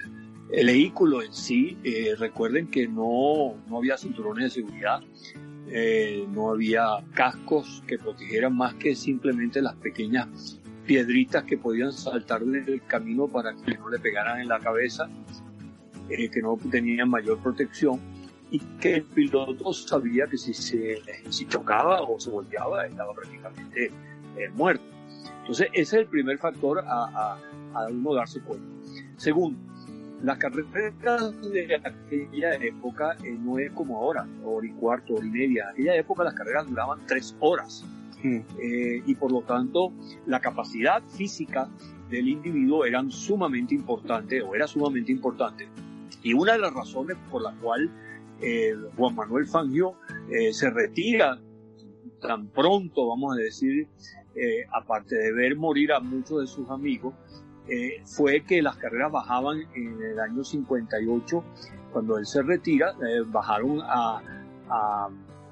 [0.52, 1.76] el, vehículo en sí.
[1.83, 5.00] Eh, recuerden que no, no había cinturones de seguridad,
[5.72, 12.44] eh, no había cascos que protegieran más que simplemente las pequeñas piedritas que podían saltar
[12.44, 15.09] del camino para que no le pegaran en la cabeza,
[16.09, 18.00] eh, que no tenían mayor protección
[18.50, 23.92] y que el piloto sabía que si se si chocaba o se volteaba estaba prácticamente
[24.37, 24.83] eh, muerto.
[25.40, 27.38] Entonces ese es el primer factor a, a,
[27.74, 28.66] a uno darse cuenta.
[29.16, 29.59] Segundo,
[30.22, 35.30] las carreras de aquella época eh, no es como ahora, hora y cuarto, hora y
[35.30, 35.64] media.
[35.64, 37.85] En aquella época las carreras duraban tres horas.
[38.22, 39.94] Eh, y por lo tanto
[40.26, 41.70] la capacidad física
[42.11, 45.68] del individuo eran sumamente importante o era sumamente importante.
[46.22, 47.90] Y una de las razones por la cual
[48.42, 49.94] eh, Juan Manuel Fangio
[50.30, 51.38] eh, se retira
[52.20, 53.88] tan pronto, vamos a decir,
[54.35, 57.14] eh, aparte de ver morir a muchos de sus amigos,
[57.68, 61.44] eh, fue que las carreras bajaban en el año 58,
[61.92, 64.20] cuando él se retira, eh, bajaron a,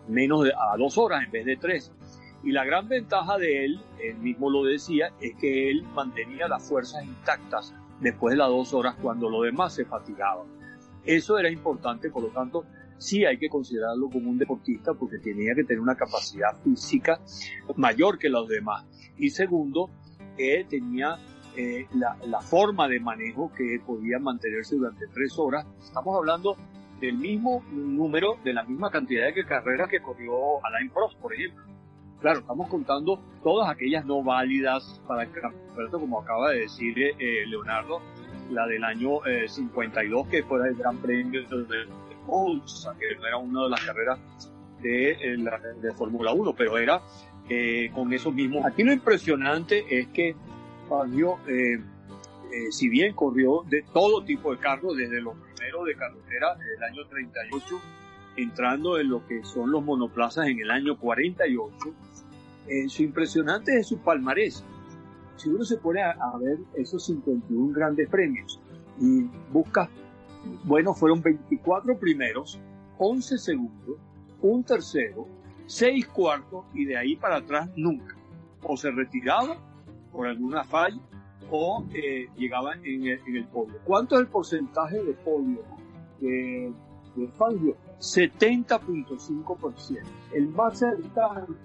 [0.09, 1.93] menos de a dos horas en vez de tres.
[2.43, 6.67] Y la gran ventaja de él, él mismo lo decía, es que él mantenía las
[6.67, 10.47] fuerzas intactas después de las dos horas cuando los demás se fatigaban.
[11.05, 12.65] Eso era importante, por lo tanto,
[12.99, 17.21] sí hay que considerarlo como un deportista porque tenía que tener una capacidad física
[17.77, 18.85] mayor que los demás.
[19.17, 19.91] Y segundo,
[20.37, 21.17] él tenía
[21.59, 25.67] eh, la, la, forma de manejo que podía mantenerse durante tres horas.
[25.83, 26.57] Estamos hablando
[27.01, 31.65] del mismo número, de la misma cantidad de carreras que corrió Alain Prost, por ejemplo.
[32.21, 37.45] Claro, estamos contando todas aquellas no válidas para el campeonato, como acaba de decir eh,
[37.47, 38.01] Leonardo,
[38.51, 41.87] la del año eh, 52, que fue el Gran Premio de
[42.27, 44.19] Monza, que no era una de las carreras
[44.81, 45.37] de, eh,
[45.81, 47.03] de Fórmula 1, pero era
[47.49, 48.65] eh, con esos mismos.
[48.67, 50.37] Aquí lo impresionante es que
[50.89, 51.79] Fangio, eh,
[52.53, 56.83] eh, si bien corrió de todo tipo de carros, desde los primeros de carretera del
[56.83, 57.81] año 38,
[58.37, 61.75] entrando en lo que son los monoplazas en el año 48,
[62.69, 64.65] eh, su impresionante es su palmarés.
[65.37, 68.61] Si uno se pone a, a, ver esos 51 grandes premios
[69.01, 69.23] y
[69.53, 69.89] busca,
[70.65, 72.59] bueno, fueron 24 primeros,
[72.99, 73.97] 11 segundos,
[74.41, 75.27] un tercero,
[75.67, 78.17] 6 cuartos y de ahí para atrás nunca.
[78.63, 79.57] o se retiraba
[80.13, 81.01] por alguna falla
[81.51, 83.79] o eh, llegaba en el, podio.
[83.85, 85.63] ¿Cuánto es el porcentaje de podio
[86.21, 86.71] de,
[87.17, 87.75] de Fangio?
[88.01, 90.03] 70.5%.
[90.35, 91.57] El más cercano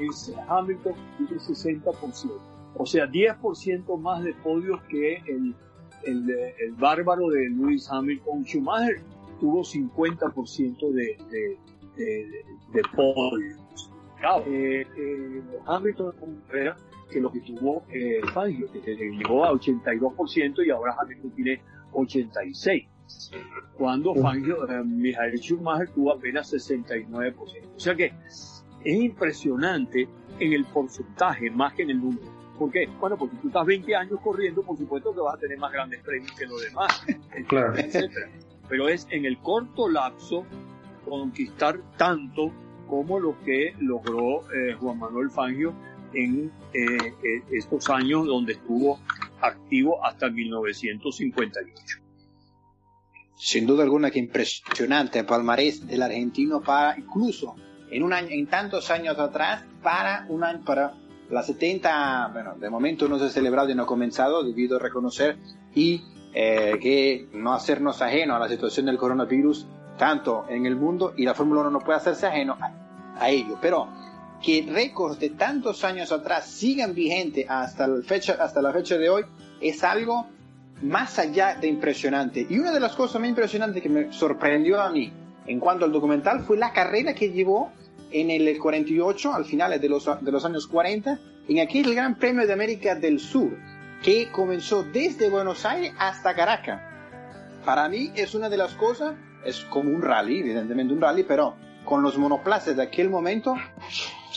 [0.00, 2.30] es Hamilton, tiene 60%.
[2.76, 5.56] O sea, 10% más de podios que el,
[6.04, 8.44] el, el, bárbaro de Lewis Hamilton.
[8.44, 9.02] Schumacher
[9.40, 11.58] tuvo 50% de, de,
[11.96, 13.58] de, de podios.
[14.46, 16.14] Eh, eh, Hamilton
[17.08, 22.88] que lo que tuvo eh, Fangio, que llegó a 82% y ahora Hamilton tiene 86%.
[23.76, 27.34] Cuando Fangio, eh, Michael Schumacher tuvo apenas 69%.
[27.76, 28.12] O sea que
[28.84, 32.38] es impresionante en el porcentaje más que en el número.
[32.58, 32.88] ¿Por qué?
[33.00, 36.02] Bueno, porque tú estás 20 años corriendo, por supuesto que vas a tener más grandes
[36.02, 37.06] premios que los demás,
[37.48, 37.74] claro.
[38.68, 40.44] Pero es en el corto lapso
[41.08, 42.52] conquistar tanto
[42.88, 45.72] como lo que logró eh, Juan Manuel Fangio
[46.12, 48.98] en eh, eh, estos años donde estuvo
[49.40, 51.98] activo hasta 1958.
[53.36, 57.54] Sin duda alguna que impresionante el palmarés del argentino para incluso
[57.90, 60.94] en un año, en tantos años atrás, para un año, para
[61.30, 64.80] la 70, bueno, de momento no se ha celebrado y no ha comenzado, debido a
[64.80, 65.36] reconocer
[65.74, 66.02] y
[66.34, 69.66] eh, que no hacernos ajeno a la situación del coronavirus,
[69.96, 73.58] tanto en el mundo, y la Fórmula 1 no puede hacerse ajeno a, ello.
[73.60, 73.88] Pero
[74.42, 79.10] que récords de tantos años atrás sigan vigentes hasta la, fecha, hasta la fecha de
[79.10, 79.24] hoy
[79.60, 80.26] es algo
[80.82, 82.46] más allá de impresionante.
[82.48, 85.12] Y una de las cosas más impresionantes que me sorprendió a mí
[85.46, 87.72] en cuanto al documental fue la carrera que llevó
[88.10, 92.46] en el 48, al final de los, de los años 40, en aquel Gran Premio
[92.46, 93.56] de América del Sur,
[94.02, 96.80] que comenzó desde Buenos Aires hasta Caracas.
[97.64, 101.54] Para mí es una de las cosas, es como un rally, evidentemente un rally, pero
[101.84, 103.54] con los monoplazas de aquel momento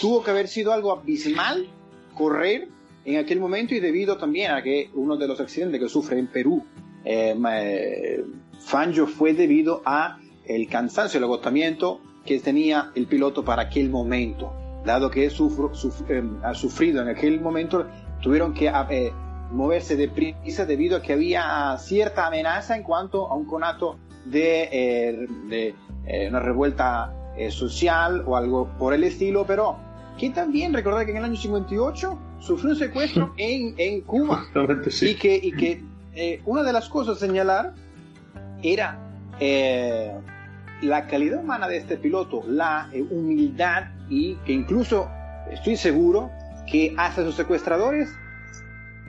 [0.02, 1.68] tuvo que haber sido algo abismal
[2.16, 2.68] correr
[3.06, 6.28] en aquel momento y debido también a que uno de los accidentes que sufre en
[6.28, 6.66] Perú,
[7.06, 8.26] eh, eh
[8.60, 14.54] Fangio fue debido a el cansancio, el agotamiento que tenía el piloto para aquel momento.
[14.86, 15.72] Dado que sufro,
[16.10, 17.88] eh, ha sufrido en aquel momento,
[18.22, 19.12] tuvieron que eh,
[19.52, 25.28] moverse deprisa debido a que había cierta amenaza en cuanto a un conato de, eh,
[25.48, 25.76] de
[26.28, 27.14] una revuelta
[27.50, 29.78] social o algo por el estilo, pero
[30.22, 34.46] que también recordar que en el año 58 sufrió un secuestro en, en Cuba.
[35.10, 35.84] Y que, y que
[36.46, 37.74] una de las cosas a señalar
[38.62, 39.00] era
[40.82, 45.10] la calidad humana de este piloto, la eh, humildad y que incluso
[45.50, 46.30] estoy seguro
[46.70, 48.10] que hasta sus secuestradores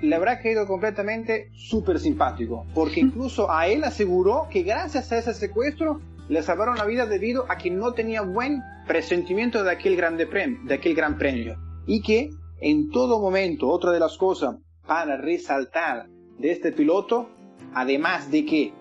[0.00, 5.34] le habrá caído completamente súper simpático, porque incluso a él aseguró que gracias a ese
[5.34, 10.26] secuestro le salvaron la vida debido a que no tenía buen presentimiento de aquel, grande
[10.26, 11.56] premio, de aquel gran premio.
[11.86, 12.30] Y que
[12.60, 14.56] en todo momento, otra de las cosas
[14.86, 16.08] para resaltar
[16.38, 17.28] de este piloto,
[17.74, 18.72] además de que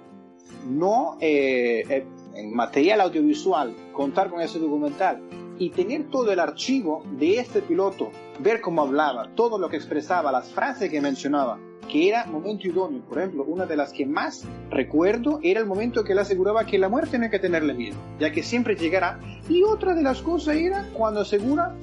[0.68, 5.22] no eh, eh, en material audiovisual, contar con ese documental
[5.58, 10.32] y tener todo el archivo de este piloto, ver cómo hablaba, todo lo que expresaba,
[10.32, 11.60] las frases que mencionaba,
[11.92, 13.02] que era momento idóneo.
[13.02, 16.80] Por ejemplo, una de las que más recuerdo era el momento que él aseguraba que
[16.80, 19.20] la muerte no hay que tenerle miedo, ya que siempre llegará.
[19.50, 21.76] Y otra de las cosas era cuando asegura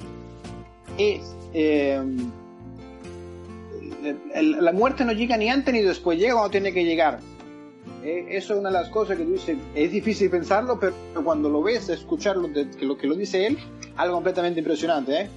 [0.97, 1.35] es...
[1.53, 2.01] Eh,
[4.33, 7.19] la muerte no llega ni antes ni después, llega cuando tiene que llegar.
[8.03, 10.93] Eh, eso es una de las cosas que dice, es difícil pensarlo, pero
[11.23, 12.49] cuando lo ves, escucharlo,
[12.81, 13.57] lo que lo dice él,
[13.97, 15.29] algo completamente impresionante,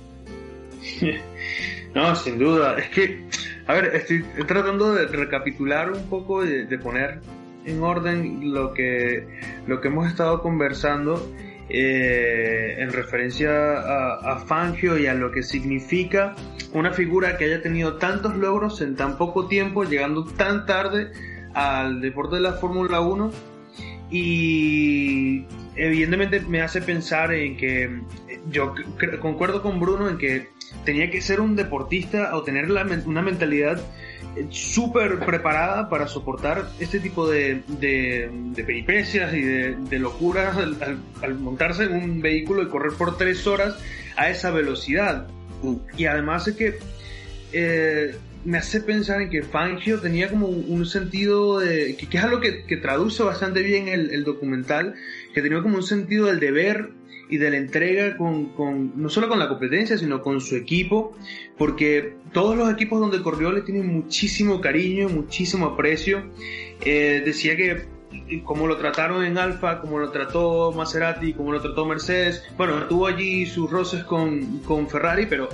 [1.03, 1.21] ¿eh?
[1.95, 2.79] No, sin duda.
[2.79, 3.27] Es que,
[3.73, 7.21] a ver, estoy tratando de recapitular un poco, de, poner
[7.65, 9.27] en orden lo que,
[9.67, 11.27] lo que hemos estado conversando
[11.71, 16.35] eh, en referencia a, a, Fangio y a lo que significa
[16.75, 21.11] una figura que haya tenido tantos logros en tan poco tiempo, llegando tan tarde
[21.55, 23.31] al deporte de la Fórmula 1
[24.11, 28.03] y evidentemente me hace pensar en que
[28.51, 28.75] yo
[29.21, 30.49] concuerdo con Bruno en que
[30.85, 33.81] tenía que ser un deportista o tener una mentalidad
[34.51, 38.31] súper preparada para soportar este tipo de, de,
[38.65, 43.77] peripecias y de, locuras al, montarse en un vehículo y correr por tres horas
[44.17, 45.27] a esa velocidad.
[45.97, 46.79] Y además es que
[47.53, 52.41] eh, me hace pensar en que Fangio tenía como un sentido de, que, es algo
[52.41, 54.95] que, traduce bastante bien el, documental,
[55.35, 56.91] que tenía como un sentido del deber
[57.33, 61.17] y de la entrega con, con, no solo con la competencia, sino con su equipo,
[61.57, 66.25] porque todos los equipos donde corrió le tienen muchísimo cariño, muchísimo aprecio.
[66.85, 67.87] Eh, decía que
[68.45, 72.45] cómo lo trataron en Alfa, cómo lo trató Maserati, cómo lo trató Mercedes.
[72.59, 75.49] Bueno, tuvo allí sus roces con, con Ferrari, pero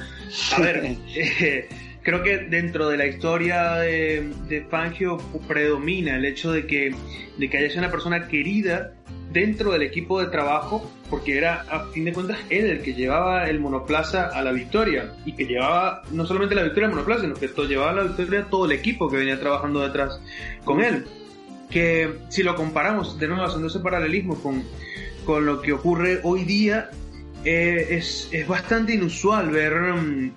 [0.57, 1.69] a ver, eh,
[2.03, 6.93] creo que dentro de la historia de, de, Fangio predomina el hecho de que,
[7.39, 8.95] de que haya sido una persona querida
[9.33, 13.49] dentro del equipo de trabajo, porque era a fin de cuentas él el que llevaba
[13.49, 17.35] el monoplaza a la victoria y que llevaba no solamente la victoria al monoplaza, sino
[17.35, 20.21] que llevaba la victoria todo el equipo que venía trabajando detrás
[20.65, 21.07] con él.
[21.71, 24.63] Que si lo comparamos, de nuevo haciendo ese paralelismo con,
[25.25, 26.91] con lo que ocurre hoy día,
[27.45, 30.33] eh, es, es, bastante inusual ver mm,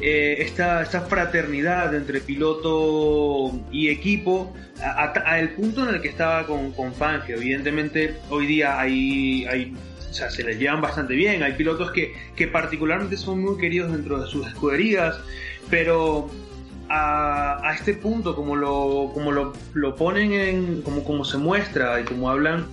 [0.00, 6.72] eh, esta, esta, fraternidad entre piloto y equipo al punto en el que estaba con,
[6.72, 7.36] con Fangio.
[7.36, 9.74] Evidentemente, hoy día hay, hay
[10.12, 11.42] o sea, se les llevan bastante bien.
[11.42, 15.18] Hay pilotos que, que particularmente son muy queridos dentro de sus escuderías,
[15.70, 16.30] pero
[16.88, 22.00] a, a, este punto, como lo, como lo, lo ponen en, como, como se muestra
[22.00, 22.66] y como hablan,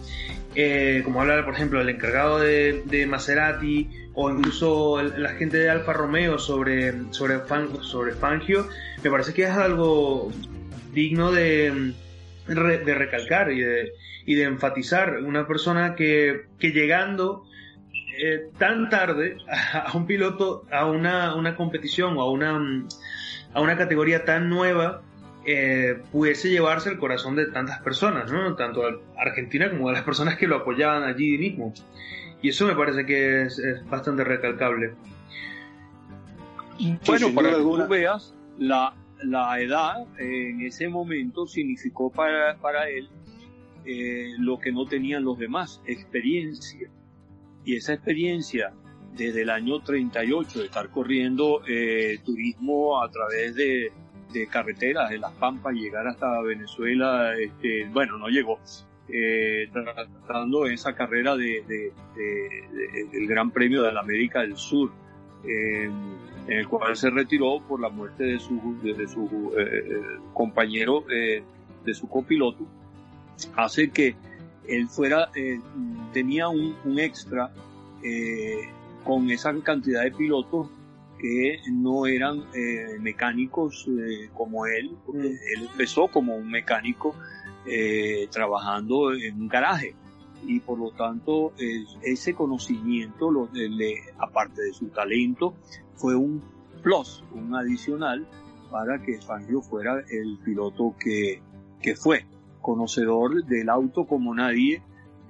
[0.56, 3.90] eh, como habla, por ejemplo, el encargado de, de Maserati
[4.22, 7.40] o incluso la gente de Alfa Romeo sobre, sobre,
[7.82, 8.68] sobre Fangio,
[9.02, 10.30] me parece que es algo
[10.92, 11.94] digno de,
[12.46, 13.94] de recalcar y de,
[14.26, 15.20] y de enfatizar.
[15.24, 17.46] Una persona que, que llegando
[18.22, 19.38] eh, tan tarde
[19.74, 22.60] a, un piloto, a una, una competición o a una,
[23.54, 25.02] a una categoría tan nueva,
[25.46, 28.54] eh, pudiese llevarse el corazón de tantas personas, ¿no?
[28.58, 31.74] tanto a Argentina como a las personas que lo apoyaban allí mismo.
[32.42, 34.94] Y eso me parece que es, bastante recalcable.
[37.06, 43.10] Bueno, para que tú veas, la, la edad en ese momento significó para, para él
[43.86, 46.90] eh, lo que no tenían los demás, experiencia.
[47.66, 48.74] Y esa experiencia
[49.14, 53.92] desde el año 38 de estar corriendo eh, turismo a través de,
[54.32, 58.60] de, carreteras de las Pampas, llegar hasta Venezuela, este, bueno, no llegó,
[59.12, 64.92] eh, tratando esa carrera de, de, del Gran Premio de la América del Sur,
[65.44, 65.92] en
[66.48, 72.08] el cual se retiró por la muerte de su, de, su eh, compañero, de su
[72.08, 72.66] copiloto,
[73.56, 74.16] hace que
[74.68, 75.60] él fuera, eh,
[76.14, 77.52] tenía un, un extra
[78.04, 78.70] eh,
[79.04, 80.70] con esa cantidad de pilotos
[81.20, 85.58] que no eran eh, mecánicos eh, como él, porque mm.
[85.58, 87.16] él empezó como un mecánico
[87.66, 89.96] eh, trabajando en un garaje.
[90.46, 91.52] Y por lo tanto
[92.02, 95.54] ese conocimiento, lo, le, aparte de su talento,
[95.96, 96.42] fue un
[96.82, 98.26] plus, un adicional
[98.72, 101.42] para que Fangio fuera el piloto que,
[101.82, 102.26] que fue,
[102.62, 104.82] conocedor del auto como nadie,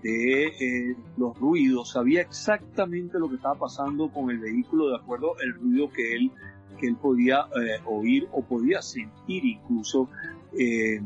[0.04, 5.36] de eh, los ruidos, sabía exactamente lo que estaba pasando con el vehículo de acuerdo
[5.42, 6.32] al ruido que él,
[6.80, 10.10] que él podía eh, oír o podía sentir incluso
[10.58, 11.02] eh,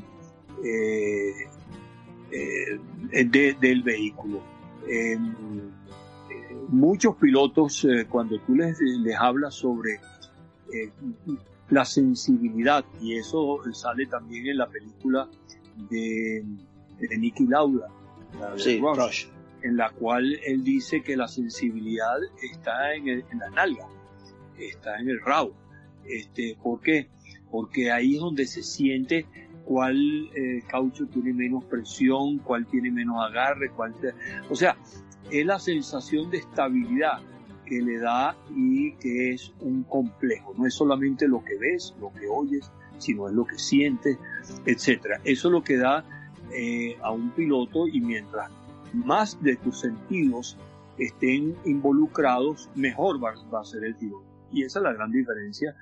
[3.60, 4.42] del vehículo.
[6.70, 10.00] muchos pilotos, cuando tú les, les hablas sobre
[11.70, 15.30] la sensibilidad, y eso sale también en la película
[15.90, 16.44] de,
[17.00, 17.88] de Nicky Lauda,
[19.62, 23.88] en la cual él dice que la sensibilidad está en, en la nalga,
[24.58, 25.54] está en el rabo.
[26.06, 27.10] Este, ¿Por qué?
[27.50, 29.26] Porque ahí es donde se siente
[29.66, 33.94] cuál eh, caucho tiene menos presión, cuál tiene menos agarre, cuál
[34.50, 34.78] o sea,
[35.32, 37.22] es la sensación de estabilidad
[37.66, 40.54] que le da y que es un complejo.
[40.58, 44.18] No es solamente lo que ves, lo que oyes, sino es lo que sientes,
[44.66, 45.20] etcétera.
[45.24, 46.04] Eso es lo que da
[46.52, 48.52] eh, a un piloto y mientras
[48.94, 50.58] más de tus sentidos
[50.98, 54.26] estén involucrados, mejor va, a ser el piloto.
[54.52, 55.76] Y esa es la gran diferencia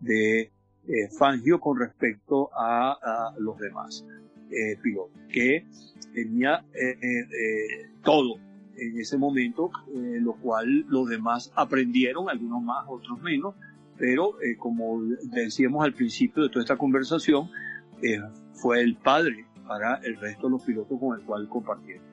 [0.00, 0.52] de
[0.88, 4.04] eh, Fangio con respecto a, los demás
[4.50, 5.66] eh, pilotos, que
[6.12, 6.64] tenía
[8.02, 8.36] todo
[8.76, 13.54] en ese momento, lo cual los demás aprendieron, algunos más, otros menos,
[13.96, 17.48] pero como decíamos al principio de toda esta conversación,
[18.54, 22.11] fue el padre para el resto de los pilotos con el cual compartieron.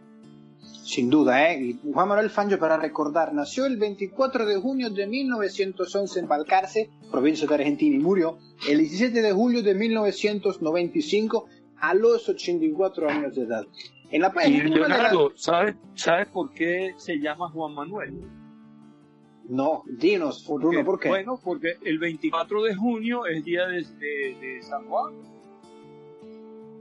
[0.89, 1.75] Sin duda, ¿eh?
[1.93, 7.47] Juan Manuel Fangio, para recordar, nació el 24 de junio de 1911 en Balcarce, provincia
[7.47, 11.45] de Argentina, y murió el 17 de julio de 1995
[11.77, 13.67] a los 84 años de edad.
[14.09, 18.23] En la y Leonardo, ¿sabes, ¿sabes por qué se llama Juan Manuel?
[19.47, 21.09] No, dinos, Bruno, ¿por qué?
[21.09, 25.13] Bueno, porque el 24 de junio es día de, de San Juan.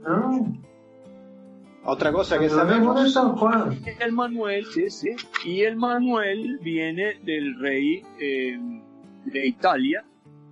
[0.03, 0.41] Ah.
[1.85, 3.79] Otra cosa que sabemos de San Juan.
[3.99, 5.09] El Manuel, sí, sí.
[5.45, 8.59] Y el Manuel viene del rey eh,
[9.25, 10.03] de Italia,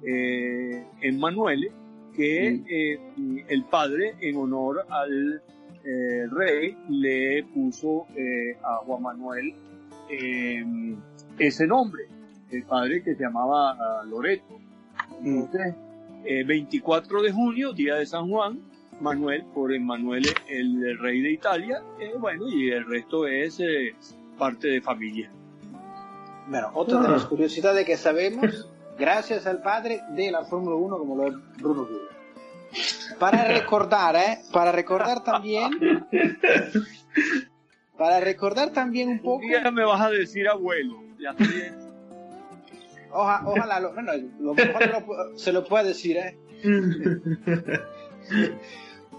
[0.03, 1.71] eh, Emanuele,
[2.17, 2.65] que mm.
[2.67, 5.41] eh, el padre en honor al
[5.85, 9.53] eh, rey le puso eh, a Juan Manuel
[11.37, 12.03] ese nombre,
[12.49, 14.57] el padre que se llamaba Loreto.
[15.21, 15.75] Entonces,
[16.23, 18.61] 24 de junio, día de San Juan,
[18.99, 21.81] Manuel por Emmanuel, el, rey de Italia,
[22.19, 23.61] bueno, y el resto es
[24.37, 25.31] parte de familia.
[26.47, 27.29] Bueno, otra de las ah.
[27.29, 28.69] curiosidades que sabemos,
[28.99, 32.17] gracias al padre de la Fórmula 1 como lo es Bruno Rubio.
[33.19, 34.39] Para recordar, ¿eh?
[34.51, 35.71] Para recordar también...
[37.97, 39.43] Para recordar también un poco...
[39.49, 41.35] Ya me vas a decir abuelo, ya
[43.11, 44.55] ojalá, lo, bueno, lo
[45.35, 46.37] se lo puede decir, ¿eh?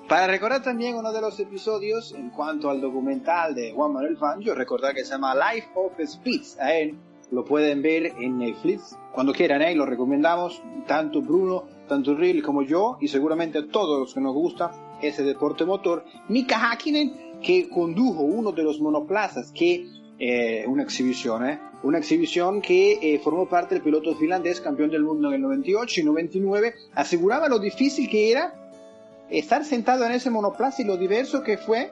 [0.09, 4.55] Para recordar también uno de los episodios en cuanto al documental de Juan Manuel Fangio,
[4.55, 6.57] recordar que se llama Life of Speeds.
[6.63, 6.95] ¿eh?
[7.31, 9.75] Lo pueden ver en Netflix cuando quieran, ¿eh?
[9.75, 14.33] lo recomendamos, tanto Bruno, tanto Rill como yo, y seguramente a todos los que nos
[14.33, 14.71] gusta
[15.03, 16.07] ese deporte motor.
[16.29, 19.87] Mika Hakkinen, que condujo uno de los monoplazas que
[20.19, 21.61] eh, una exhibición, ¿eh?
[21.83, 26.01] una exhibición que eh, formó parte del piloto finlandés, campeón del mundo en el 98
[26.01, 28.68] y 99, aseguraba lo difícil que era
[29.31, 31.91] estar sentado en ese monoplaza y lo diverso que fue,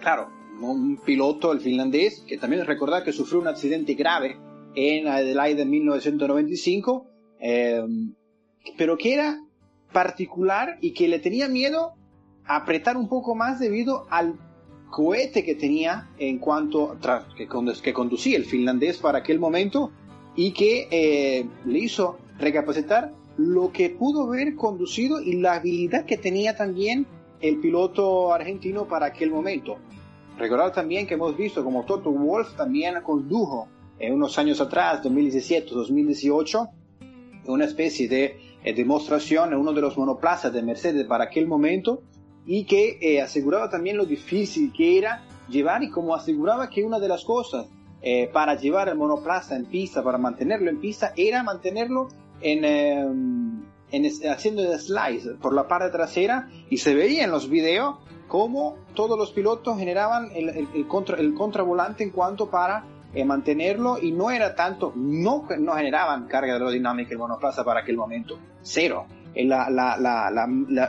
[0.00, 0.28] claro,
[0.60, 4.38] un piloto, el finlandés, que también recordar que sufrió un accidente grave
[4.74, 7.06] en Adelaide en 1995,
[7.40, 8.14] em,
[8.76, 9.42] pero que era
[9.92, 11.94] particular y que le tenía miedo
[12.44, 14.38] a apretar un poco más debido al
[14.90, 16.96] cohete que tenía en cuanto
[17.36, 19.90] que conducía el finlandés para aquel momento
[20.36, 26.16] y que eh, le hizo recapacitar lo que pudo haber conducido y la habilidad que
[26.16, 27.06] tenía también
[27.40, 29.76] el piloto argentino para aquel momento.
[30.38, 33.68] Recordar también que hemos visto como Toto Wolf también condujo
[33.98, 36.70] en unos años atrás, 2017-2018,
[37.46, 42.02] una especie de eh, demostración en uno de los monoplazas de Mercedes para aquel momento
[42.44, 46.98] y que eh, aseguraba también lo difícil que era llevar y como aseguraba que una
[46.98, 47.66] de las cosas
[48.02, 52.08] eh, para llevar el monoplaza en pista, para mantenerlo en pista, era mantenerlo
[52.40, 57.48] en, em, en haciendo el slice por la parte trasera y se veía en los
[57.48, 57.96] videos
[58.28, 62.84] cómo todos los pilotos generaban el, el, contra, el contravolante en cuanto para
[63.14, 67.96] eh, mantenerlo y no era tanto, no, no generaban carga aerodinámica el monoplaza para aquel
[67.96, 69.06] momento, cero.
[69.34, 70.30] Eh, la, la, la,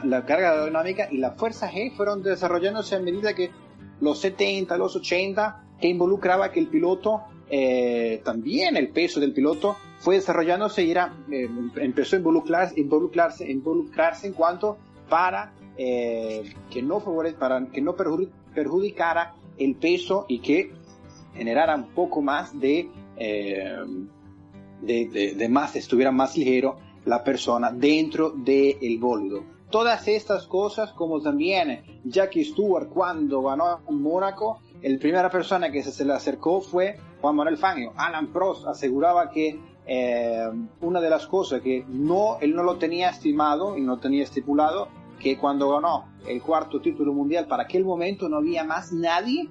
[0.03, 3.51] la, carga aerodinámica y la fuerza G fueron desarrollándose a medida que
[4.01, 9.77] los 70, los 80, que involucraba que el piloto, eh, también el peso del piloto,
[9.99, 14.77] fue desarrollándose y era, eh, empezó a involucrarse, involucrarse, involucrarse en cuanto
[15.09, 17.03] para que no
[17.37, 20.71] para que no perjudicara el peso y que
[21.35, 28.31] generara un poco más de, de, de, de, más, estuviera más ligero la persona dentro
[28.31, 29.43] del el bólido.
[29.69, 36.05] Todas estas cosas, como también Jackie Stewart cuando ganó Mónaco, la primera persona que se
[36.05, 37.93] le acercó fue Juan Manuel Fangio.
[37.97, 40.49] Alan Prost aseguraba que eh,
[40.81, 44.89] una de las cosas que no, él no lo tenía estimado y no tenía estipulado,
[45.19, 49.49] que cuando ganó el cuarto título mundial, para aquel momento no había más nadie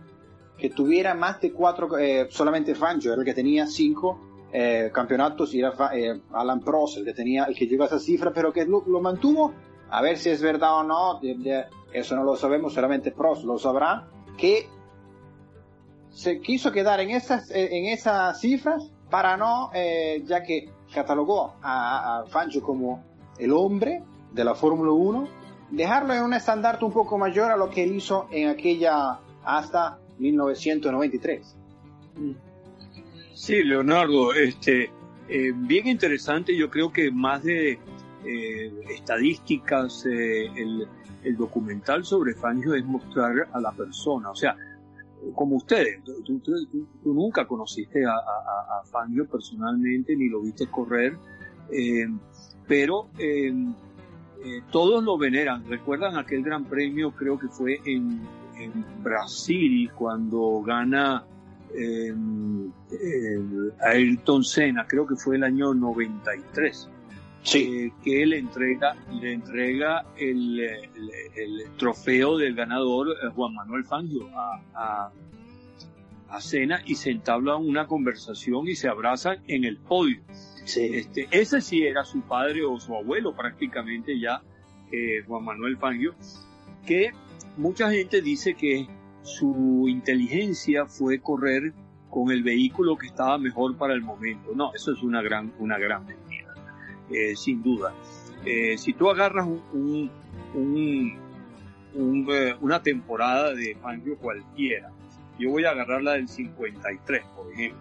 [0.59, 4.21] que tuviera más de cuatro, eh, solamente Fangio era el que tenía cinco
[4.53, 7.99] eh, campeonatos y era eh, Alan Prost el que tenía, el que llegó a esa
[7.99, 9.53] cifra, pero que lo, mantuvo.
[9.91, 11.21] A ver si es verdad o no,
[11.93, 14.09] eso no lo sabemos, solamente Prost lo sabrá,
[14.39, 14.69] que
[16.11, 22.21] se quiso quedar en esas, eh, en esas cifras para no, ya que catalogó a,
[22.21, 23.05] a Fangio como
[23.39, 24.03] el hombre
[24.33, 25.29] de la Fórmula 1,
[25.71, 29.99] dejarlo en un estandarte un poco mayor a lo que él hizo en aquella hasta
[30.19, 31.57] 1993.
[33.35, 34.91] Sí, Leonardo, este,
[35.29, 37.79] eh, bien interesante, yo creo que más de
[38.25, 40.89] eh, estadísticas, eh, el,
[41.37, 44.57] documental sobre Fangio es mostrar a la persona, o sea,
[45.35, 46.41] como ustedes, tú,
[47.05, 51.17] nunca conociste a, Fangio personalmente ni lo viste correr,
[52.69, 53.09] pero
[54.71, 55.65] todos lo veneran.
[55.69, 57.11] ¿Recuerdan aquel gran premio?
[57.11, 58.21] Creo que fue en,
[58.59, 61.25] en Brasil cuando gana
[63.81, 66.91] Ayrton Senna, creo que fue el año 93.
[67.47, 67.59] Sí.
[67.63, 74.29] Eh, que él entrega, le entrega el, el, trofeo del ganador eh, Juan Manuel Fangio
[74.37, 75.13] a, a,
[76.29, 80.23] a Senna y se entabla una conversación y se abrazan en el podio.
[80.65, 80.91] Sí.
[80.93, 84.43] Este, ese sí era su padre o su abuelo prácticamente ya,
[84.91, 86.17] eh, Juan Manuel Fangio,
[86.85, 87.13] que
[87.57, 88.89] mucha gente dice que
[89.23, 91.73] su inteligencia fue correr
[92.11, 94.51] con el vehículo que estaba mejor para el momento.
[94.55, 96.07] No, eso es una gran, una gran
[97.11, 97.95] eh, sin duda.
[98.45, 100.11] Eh, si tú agarras un,
[100.55, 104.91] un, eh, una temporada de Fangio cualquiera.
[105.39, 107.81] Yo voy a agarrar la del 53, por ejemplo.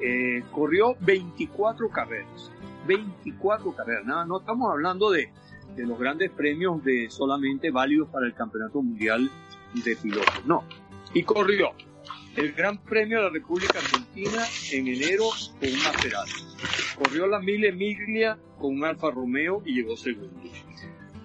[0.00, 2.50] Eh, corrió 24 carreras.
[2.86, 4.04] 24 carreras.
[4.04, 5.30] Nada, no estamos hablando de,
[5.74, 9.30] de los grandes premios de solamente válidos para el Campeonato Mundial
[9.84, 10.44] de Pilotos.
[10.44, 10.64] No.
[11.14, 11.72] Y corrió
[12.36, 15.24] el Gran Premio de la República Argentina en enero
[15.58, 16.32] con un Maserati.
[16.98, 20.40] Corrió la Mille Miglia con un Alfa Romeo y llegó segundo.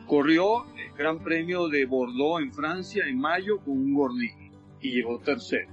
[0.05, 4.51] Corrió el Gran Premio de Bordeaux en Francia en mayo con un Gordini
[4.82, 5.72] y llegó tercero.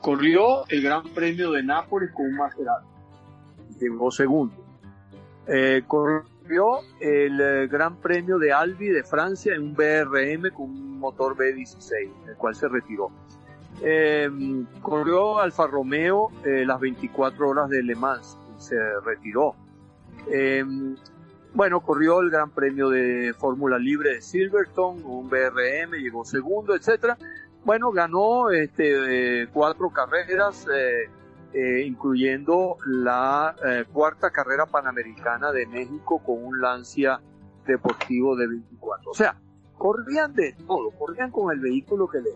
[0.00, 2.86] Corrió el Gran Premio de Nápoles con un Maserati.
[3.80, 4.54] Llegó segundo.
[5.48, 10.98] Eh, corrió el eh, Gran Premio de Albi de Francia en un BRM con un
[10.98, 13.10] motor B16, el cual se retiró.
[13.82, 14.28] Eh,
[14.82, 19.54] corrió Alfa Romeo las 24 horas de Le Mans y se retiró.
[20.30, 20.64] Eh,
[21.54, 27.16] bueno, corrió el Gran Premio de Fórmula Libre de Silverstone, un BRM, llegó segundo, etcétera.
[27.64, 30.66] Bueno, ganó este, cuatro carreras,
[31.54, 33.56] incluyendo la
[33.92, 37.20] cuarta carrera panamericana de México con un Lancia
[37.66, 39.10] deportivo de 24.
[39.10, 39.36] O sea,
[39.76, 42.34] corrían de todo, corrían con el vehículo que les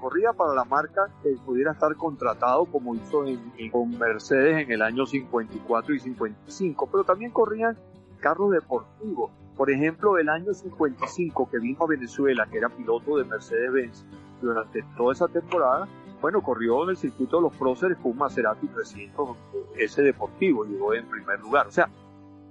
[0.00, 4.82] Corría para la marca que pudiera estar contratado como hizo en, con Mercedes en el
[4.82, 7.78] año 54 y 55, pero también corrían
[8.20, 9.30] carros deportivos.
[9.56, 14.04] Por ejemplo, el año 55 que vino a Venezuela, que era piloto de Mercedes-Benz
[14.40, 15.86] durante toda esa temporada,
[16.20, 19.36] bueno, corrió en el circuito de los próceres con un Maserati 300
[19.76, 21.66] ese deportivo, llegó en primer lugar.
[21.66, 21.88] O sea,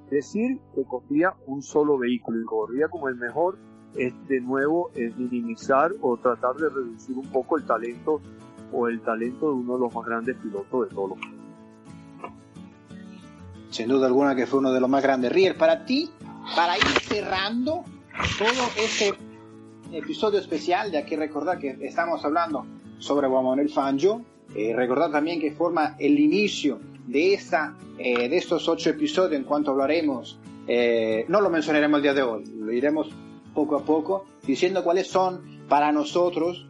[0.09, 3.57] decir que corría un solo vehículo y corría como el mejor
[3.95, 8.21] es de nuevo es minimizar o tratar de reducir un poco el talento
[8.71, 11.41] o el talento de uno de los más grandes pilotos de todos los tiempos.
[13.69, 15.31] Sin duda alguna que fue uno de los más grandes.
[15.31, 16.09] Riel, para ti,
[16.55, 17.83] para ir cerrando
[18.37, 19.13] todo este
[19.91, 22.65] episodio especial, ya que recordar que estamos hablando
[22.99, 24.21] sobre Juan Manuel Fangio,
[24.55, 29.45] eh, recordar también que forma el inicio de, esta, eh, de estos ocho episodios en
[29.45, 33.09] cuanto hablaremos, eh, no lo mencionaremos el día de hoy, lo iremos
[33.53, 36.65] poco a poco, diciendo cuáles son para nosotros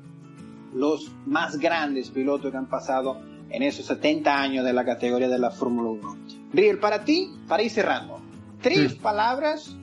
[0.74, 3.20] los más grandes pilotos que han pasado
[3.50, 6.18] en esos 70 años de la categoría de la Fórmula 1.
[6.54, 8.22] Riel, para ti, para ir cerrando,
[8.62, 9.76] tres palabras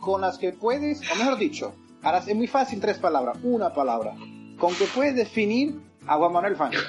[0.00, 4.14] con las que puedes, o mejor dicho, ahora es muy fácil tres palabras, una palabra,
[4.58, 6.80] con que puedes definir a Juan Manuel Fangio.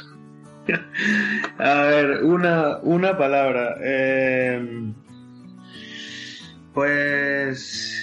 [1.59, 3.75] a ver, una, una palabra.
[3.83, 4.93] Eh,
[6.73, 8.02] pues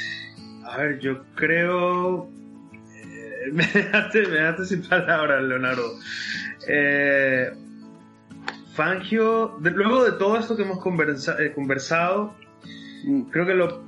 [0.70, 2.30] a ver, yo creo.
[2.94, 5.98] Eh, me, dejaste, sin palabras, Leonardo.
[6.68, 7.50] Eh,
[8.74, 12.34] Fangio, luego de todo esto que hemos eh, conversado,
[13.04, 13.22] mm.
[13.30, 13.84] creo que lo.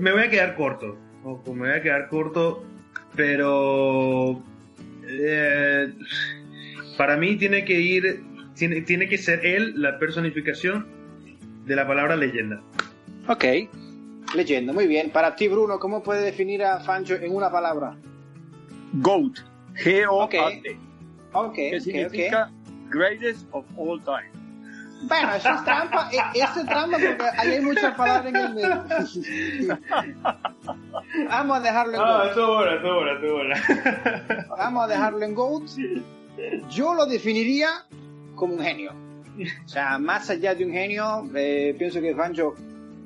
[0.00, 0.98] me voy a quedar corto.
[1.46, 2.64] me voy a quedar corto,
[3.16, 4.42] pero.
[6.96, 8.24] para mí tiene que ir.
[8.54, 10.84] Tiene, tiene que ser él la personificación
[11.64, 12.60] de la palabra leyenda.
[13.28, 13.44] Ok.
[14.34, 15.10] Leyenda, muy bien.
[15.10, 17.96] Para ti, Bruno, ¿cómo puede definir a Fancho en una palabra?
[18.94, 19.38] GOAT.
[19.74, 20.78] G-O-A-T.
[21.32, 22.50] Ok, ¿Qué significa
[22.90, 24.30] greatest of all time.
[25.02, 28.54] Bueno, eso es trampa, e, eso es trampa porque ahí hay muchas palabras en el
[28.54, 28.84] medio.
[31.28, 32.30] Vamos a dejarlo en ah, GOAT.
[32.32, 33.54] eso bueno, eso bueno, eso bueno.
[34.58, 35.62] Vamos a dejarlo en GOAT.
[36.68, 37.68] Yo lo definiría
[38.34, 38.92] como un genio.
[39.64, 42.56] O sea, más allá de un genio, eh, pienso que Fancho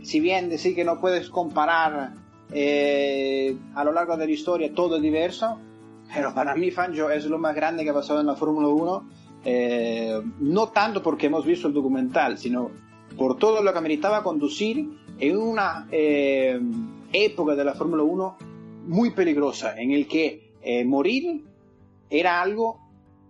[0.02, 2.14] si bien decir que no puedes comparar
[2.52, 5.58] eh, a lo largo de la historia todo es diverso,
[6.12, 9.08] pero para mí Fangio es lo más grande que ha pasado en la Fórmula 1,
[9.44, 12.70] eh, no tanto porque hemos visto el documental, sino
[13.16, 14.86] por todo lo que ameritaba conducir
[15.18, 16.60] en una eh,
[17.12, 18.36] época de la Fórmula 1
[18.88, 20.52] muy peligrosa, en el que
[20.84, 21.44] morir
[22.10, 22.78] era algo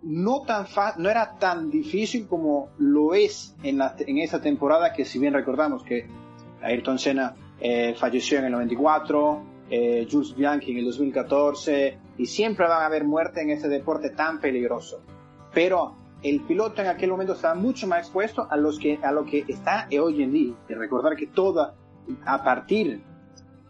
[0.03, 0.67] no tan
[0.99, 5.83] no era tan difícil como lo es en, en esa temporada que si bien recordamos
[5.85, 6.07] que
[6.63, 12.67] Ayrton Senna eh, falleció en el 94, eh, Jules Bianchi en el 2014, y siempre
[12.67, 15.01] va a haber muerte en ese deporte tan peligroso.
[15.53, 20.23] Pero el piloto en aquel momento estaba mucho más expuesto a lo que está hoy
[20.23, 20.55] en día.
[20.69, 21.75] Y recordar que toda,
[22.25, 23.03] a partir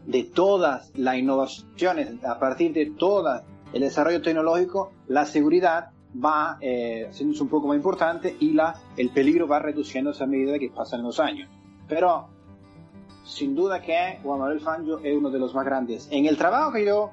[0.06, 7.08] de todas las innovaciones, a partir de todo el desarrollo tecnológico, la seguridad va eh,
[7.10, 11.02] siendo un poco más importante y la, el peligro va reduciéndose a medida que pasan
[11.02, 11.48] los años.
[11.88, 12.28] Pero
[13.24, 16.08] sin duda que Juan Manuel Fangio es uno de los más grandes.
[16.10, 17.10] En el trabajo que yo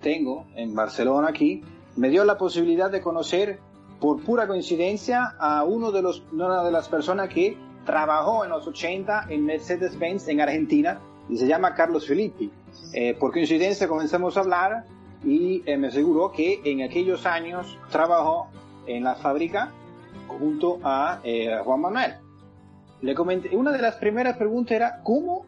[0.00, 1.62] tengo en Barcelona aquí,
[1.96, 3.58] me dio la posibilidad de conocer
[4.00, 8.66] por pura coincidencia a uno de los, una de las personas que trabajó en los
[8.66, 12.50] 80 en Mercedes-Benz en Argentina y se llama Carlos Filippi.
[12.92, 14.84] Eh, por coincidencia comenzamos a hablar
[15.22, 18.48] y me aseguró que en aquellos años trabajó
[18.86, 19.70] en la fábrica
[20.26, 21.20] junto a
[21.62, 22.29] Juan Manuel.
[23.02, 25.46] Le comenté, una de las primeras preguntas era ¿cómo,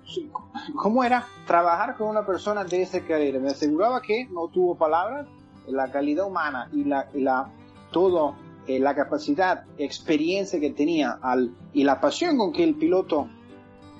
[0.74, 3.40] cómo era trabajar con una persona de ese calibre.
[3.40, 5.26] Me aseguraba que no tuvo palabras,
[5.66, 7.50] la calidad humana y la, la
[7.92, 8.34] todo
[8.66, 13.28] eh, la capacidad, experiencia que tenía al, y la pasión con que el piloto,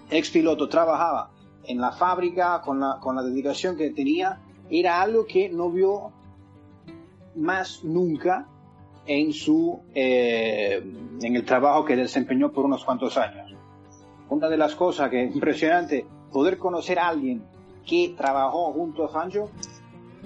[0.09, 1.31] ex piloto, trabajaba
[1.65, 4.41] en la fábrica, con la, con la dedicación que tenía,
[4.71, 6.13] era algo que no vio
[7.35, 8.47] más nunca
[9.05, 10.81] en su eh,
[11.21, 13.42] en el trabajo que desempeñó por unos cuantos años.
[14.33, 17.43] Una de las cosas que es impresionante, poder conocer a alguien
[17.87, 19.51] que trabajó junto a Fangio,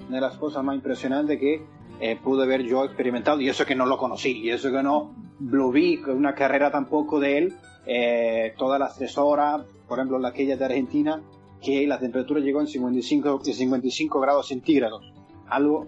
[0.07, 1.61] una de las cosas más impresionantes que
[1.99, 5.13] eh, pude ver yo experimentado, y eso que no lo conocí, y eso que no
[5.41, 7.53] lo vi, una carrera tampoco de él,
[7.85, 11.21] eh, todas las tres horas, por ejemplo, la aquella de Argentina,
[11.61, 15.11] que la temperatura llegó en 55, 55 grados centígrados,
[15.49, 15.85] algo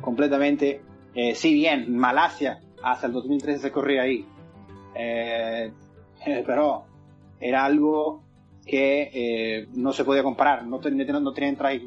[0.00, 0.82] completamente
[1.14, 4.26] eh, si bien Malasia hasta el 2013 se corría ahí,
[4.96, 5.72] eh,
[6.46, 6.89] pero
[7.40, 8.22] era algo
[8.66, 11.82] que eh, no se podía comparar, no, tenían, no tenían trajes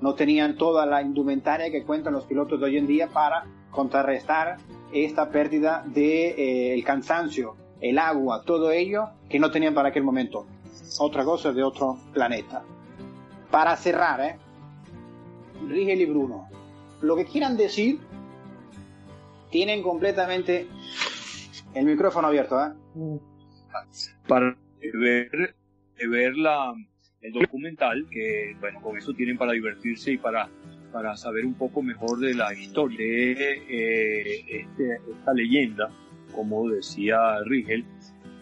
[0.00, 4.58] no tenían toda la indumentaria que cuentan los pilotos de hoy en día para contrarrestar
[4.92, 10.02] esta pérdida del de, el cansancio, el agua, todo ello que no tenían para aquel
[10.02, 10.46] momento.
[10.98, 12.62] Otra cosa de otro planeta.
[13.50, 14.36] Para cerrar, ¿eh?
[15.66, 16.48] Rigel y Bruno,
[17.00, 18.00] lo que quieran decir
[19.50, 20.68] tienen completamente
[21.74, 22.72] el micrófono abierto, ¿eh?
[24.26, 24.56] Para
[24.92, 25.54] ver,
[25.98, 26.74] ver la,
[27.22, 30.48] el documental, que bueno, con eso tienen para divertirse y para,
[30.92, 35.90] para saber un poco mejor de la historia de eh, este, esta leyenda,
[36.34, 37.84] como decía Rigel.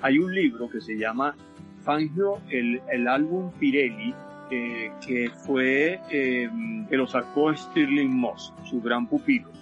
[0.03, 1.35] Hay un libro que se llama
[1.83, 4.15] Fangio, el, el álbum Pirelli,
[4.51, 6.51] eh, que fue, eh,
[6.89, 9.55] que lo sacó Stirling Moss, su gran pupilo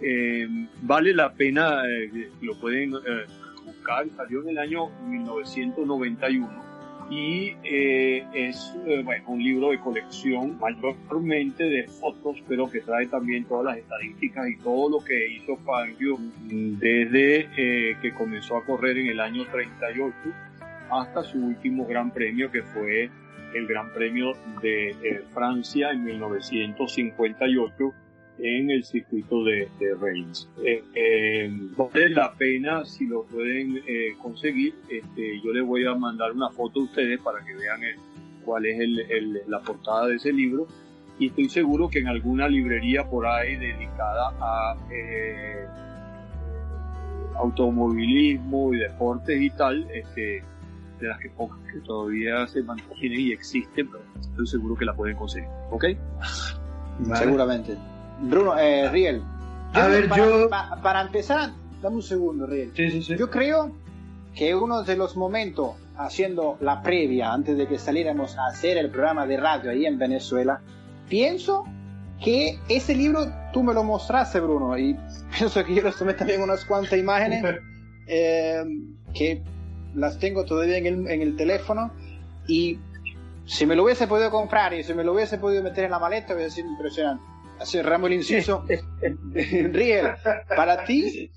[0.00, 0.46] eh,
[0.82, 2.92] vale la pena, eh, lo pueden
[3.70, 6.68] eh, salió en el año 1991
[7.10, 13.64] y es bueno, un libro de colección mayormente de fotos, pero que trae también todas
[13.64, 16.18] las estadísticas y todo lo que hizo Fangio
[16.50, 17.48] desde
[18.02, 20.14] que comenzó a correr en el año 38
[20.90, 23.10] hasta su último gran premio que fue
[23.54, 27.94] el Gran Premio de Francia en 1958
[28.38, 30.48] en el circuito de, de Reims.
[30.64, 34.74] Eh, eh, vale la pena si lo pueden eh, conseguir.
[34.88, 37.80] Este, yo les voy a mandar una foto a ustedes para que vean
[38.44, 40.66] cuál es el, la portada de ese libro.
[41.18, 44.76] Y estoy seguro que en alguna librería por ahí dedicada a
[47.38, 50.42] automovilismo y deportes y tal, este,
[51.00, 54.94] de las que pocas que todavía se mantienen y existen, pero estoy seguro que la
[54.94, 55.48] pueden conseguir.
[55.70, 55.84] ¿Ok?
[57.14, 57.76] Seguramente.
[58.20, 59.22] Bruno, eh, Riel.
[59.72, 60.48] a ver, yo.
[60.82, 61.50] para empezar,
[61.82, 62.72] dame un segundo, Riel.
[62.74, 63.16] Sí, sí, sí.
[63.16, 63.72] Yo creo
[64.34, 68.90] que uno de los momentos, haciendo la previa, antes de que saliéramos a hacer el
[68.90, 70.60] programa de radio ahí en Venezuela,
[71.08, 71.64] pienso
[72.22, 74.96] que ese libro tú me lo mostraste, Bruno, y
[75.38, 77.44] pienso que yo les tomé también unas cuantas imágenes
[78.08, 78.64] eh,
[79.14, 79.42] que
[79.94, 81.90] las tengo todavía en el, en el teléfono
[82.46, 82.78] y
[83.46, 85.98] si me lo hubiese podido comprar y si me lo hubiese podido meter en la
[85.98, 87.22] maleta, hubiese sido impresionante
[87.64, 88.64] cerramos el inciso.
[89.32, 90.08] Riel,
[90.48, 91.30] para ti.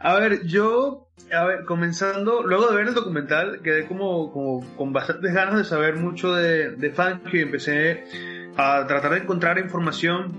[0.00, 4.92] A ver, yo, a ver, comenzando, luego de ver el documental, quedé como, como con
[4.92, 8.04] bastantes ganas de saber mucho de, de funk y empecé
[8.56, 10.32] a tratar de encontrar información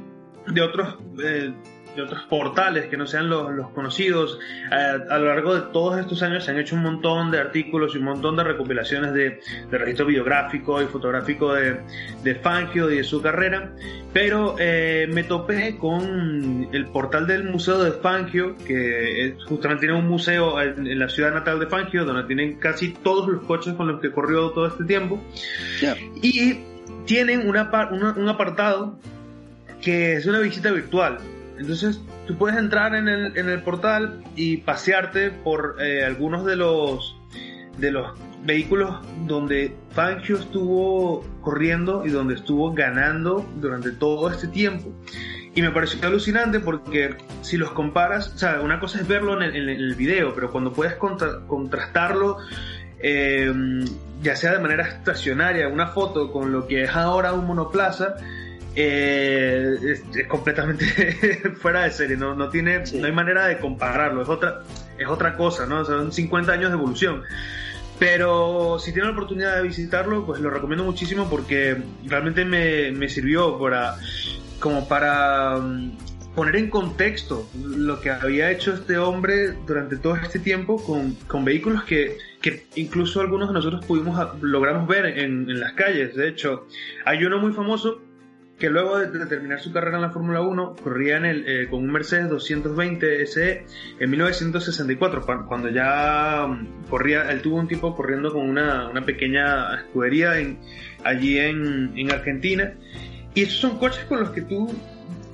[0.47, 1.53] de otros eh,
[1.95, 4.39] de otros portales que no sean los, los conocidos.
[4.71, 4.75] Eh,
[5.09, 7.97] a lo largo de todos estos años se han hecho un montón de artículos y
[7.97, 9.39] un montón de recopilaciones de,
[9.69, 11.79] de registro biográfico y fotográfico de,
[12.23, 13.71] de Fangio y de su carrera,
[14.13, 20.07] pero eh, me topé con el portal del Museo de Fangio, que justamente tiene un
[20.07, 24.01] museo en, la ciudad natal de Fangio, donde tienen casi todos los coches con los
[24.01, 25.21] que corrió todo este tiempo.
[26.21, 26.59] Y
[27.05, 27.69] tienen una,
[28.15, 28.97] un apartado
[29.81, 31.19] que es una visita virtual.
[31.57, 36.55] Entonces tú puedes entrar en el, en el portal y pasearte por eh, algunos de
[36.55, 37.15] los,
[37.77, 38.95] de los vehículos
[39.25, 44.91] donde Fangio estuvo corriendo y donde estuvo ganando durante todo este tiempo.
[45.55, 49.43] Y me pareció alucinante porque si los comparas, o sea, una cosa es verlo en
[49.43, 52.37] el, en el video, pero cuando puedes contrastarlo,
[52.99, 53.53] eh,
[54.21, 58.15] ya sea de manera estacionaria, una foto con lo que es ahora un monoplaza,
[58.75, 60.85] eh, es, completamente
[61.61, 64.63] fuera de serie, no, no tiene, no hay manera de compararlo, es otra,
[64.97, 65.85] es otra cosa, ¿no?
[65.85, 67.23] son 50 años de evolución.
[67.97, 73.07] Pero si tienen la oportunidad de visitarlo, pues lo recomiendo muchísimo porque realmente me, me
[73.07, 73.95] sirvió para,
[74.59, 75.97] como para mm,
[76.35, 81.45] poner en contexto lo que había hecho este hombre durante todo este tiempo con, con
[81.45, 86.15] vehículos que, que, incluso algunos de nosotros pudimos logramos ver en, en, las calles.
[86.15, 86.67] De hecho,
[87.05, 88.01] hay uno muy famoso
[88.57, 91.83] que luego de, terminar su carrera en la Fórmula 1 corría en el, eh, con
[91.83, 93.65] un Mercedes 220 SE
[93.99, 100.39] en 1964, cuando ya mm, corría, él tuvo un tipo corriendo con una, pequeña escudería
[100.39, 100.59] en,
[101.03, 102.73] allí en, en Argentina.
[103.33, 104.73] Y esos son coches con los que tú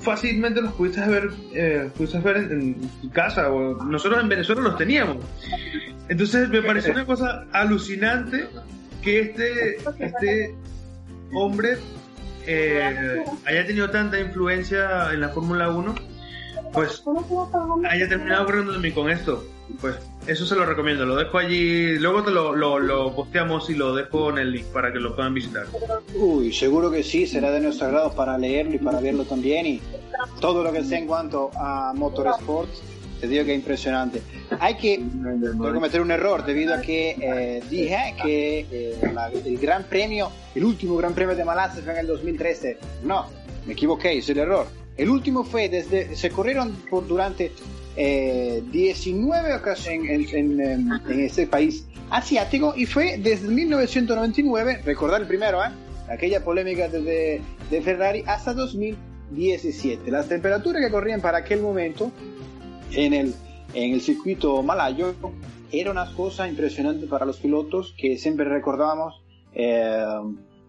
[0.01, 2.75] fácilmente los pudiste ver, eh, pudiste ver en,
[3.13, 5.23] casa o nosotros en Venezuela los teníamos.
[6.09, 8.47] Entonces me pareció una cosa alucinante
[9.01, 10.55] que este, este
[11.33, 11.77] hombre
[12.47, 15.95] eh, haya tenido tanta influencia en la Fórmula 1,
[16.73, 17.03] pues
[17.89, 19.45] haya terminado corriendo con esto.
[19.79, 19.95] Pues
[20.27, 23.95] eso se lo recomiendo, lo dejo allí, luego te lo, lo, lo, posteamos y lo
[23.95, 25.65] dejo en el link para que lo puedan visitar.
[26.13, 29.81] Uy, seguro que sí, será de nuestro agrado para leerlo y para verlo también y
[30.41, 32.83] todo lo que sea en cuanto a motorsports
[33.21, 34.21] te digo que es impresionante.
[34.59, 34.99] Hay que
[35.57, 40.65] cometer un error debido a que eh, dije que eh, la, el gran premio, el
[40.65, 42.77] último gran premio de Malasia fue en el 2013.
[43.03, 43.27] No,
[43.67, 44.65] me equivoqué, es el error.
[44.97, 47.51] El último fue desde, se corrieron por durante
[47.95, 55.27] eh, 19 ocasiones en, en, en, este país asiático y fue desde 1999, recordar el
[55.27, 55.69] primero, ¿eh?
[56.09, 60.09] aquella polémica de, de Ferrari, hasta 2017.
[60.09, 62.11] Las temperaturas que corrían para aquel momento
[62.93, 63.33] en el,
[63.73, 65.13] en el circuito malayo
[65.71, 69.21] era una cosa impresionante para los pilotos que siempre recordábamos.
[69.53, 70.05] Eh,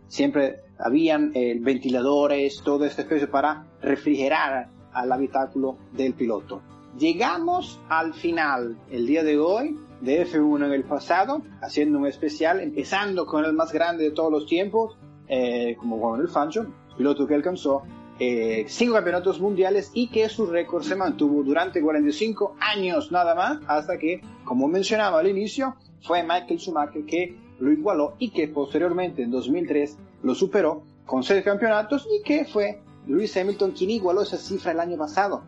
[0.09, 6.63] siempre habían eh, ventiladores, todo este especie para refrigerar al habitáculo del piloto.
[6.99, 12.61] Llegamos al final, el día de hoy, de F1 en el pasado, haciendo un especial,
[12.61, 14.99] empezando con el más grande de todos los tiempos,
[15.29, 16.67] eh, como Juan el Fancho,
[16.97, 17.83] piloto que alcanzó
[18.25, 23.59] eh, cinco campeonatos mundiales y que su récord se mantuvo durante 45 años nada más,
[23.67, 29.25] hasta que, como mencionaba al inicio, fue Michael Schumacher que lo igualó y que posteriormente
[29.25, 34.37] en 2003 lo superó con seis campeonatos y que fue Lewis Hamilton quien igualó esa
[34.37, 35.43] cifra el año pasado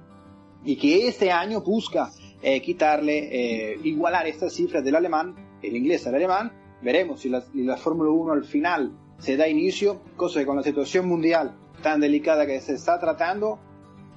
[0.64, 2.10] y que este año busca
[2.42, 6.50] eh, quitarle, eh, igualar esta cifra del alemán, el inglés al alemán.
[6.82, 10.56] Veremos si la, si la Fórmula 1 al final se da inicio, cosa que con
[10.56, 11.54] la situación mundial
[11.84, 13.58] tan delicada que se está tratando,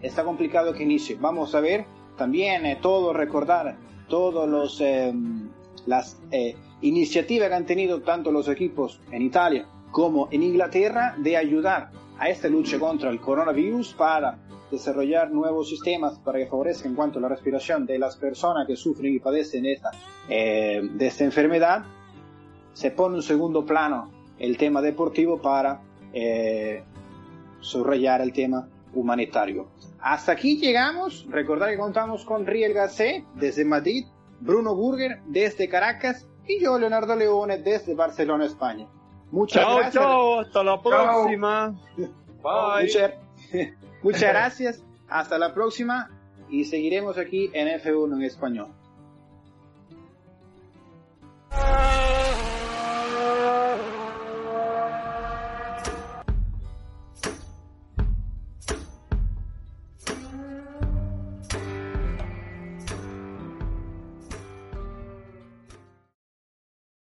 [0.01, 1.17] está complicado que inicie.
[1.19, 3.75] Vamos a ver también eh, todo, recordar
[4.07, 5.13] todos los eh,
[5.85, 11.35] las eh, iniciativas que han tenido tanto los equipos en Italia como en Inglaterra de
[11.35, 14.37] ayudar a esta lucha contra el coronavirus para
[14.71, 18.77] desarrollar nuevos sistemas para que favorezcan en cuanto a la respiración de las personas que
[18.77, 19.91] sufren y padecen esta,
[20.27, 21.85] de esta enfermedad.
[22.73, 25.79] Se pone en segundo plano el tema deportivo para
[27.59, 29.69] subrayar el tema humanitario.
[29.99, 31.25] Hasta aquí llegamos.
[31.29, 34.05] Recordar que contamos con Riel Gacé desde Madrid,
[34.39, 38.87] Bruno Burger desde Caracas y yo, Leonardo Leone, desde Barcelona, España.
[39.31, 40.03] Muchas chao, gracias.
[40.03, 41.75] Chao, hasta la próxima.
[41.97, 42.83] Bye.
[42.83, 43.13] Muchas,
[44.03, 44.83] muchas gracias.
[45.09, 46.09] Hasta la próxima
[46.49, 48.67] y seguiremos aquí en F1 en español.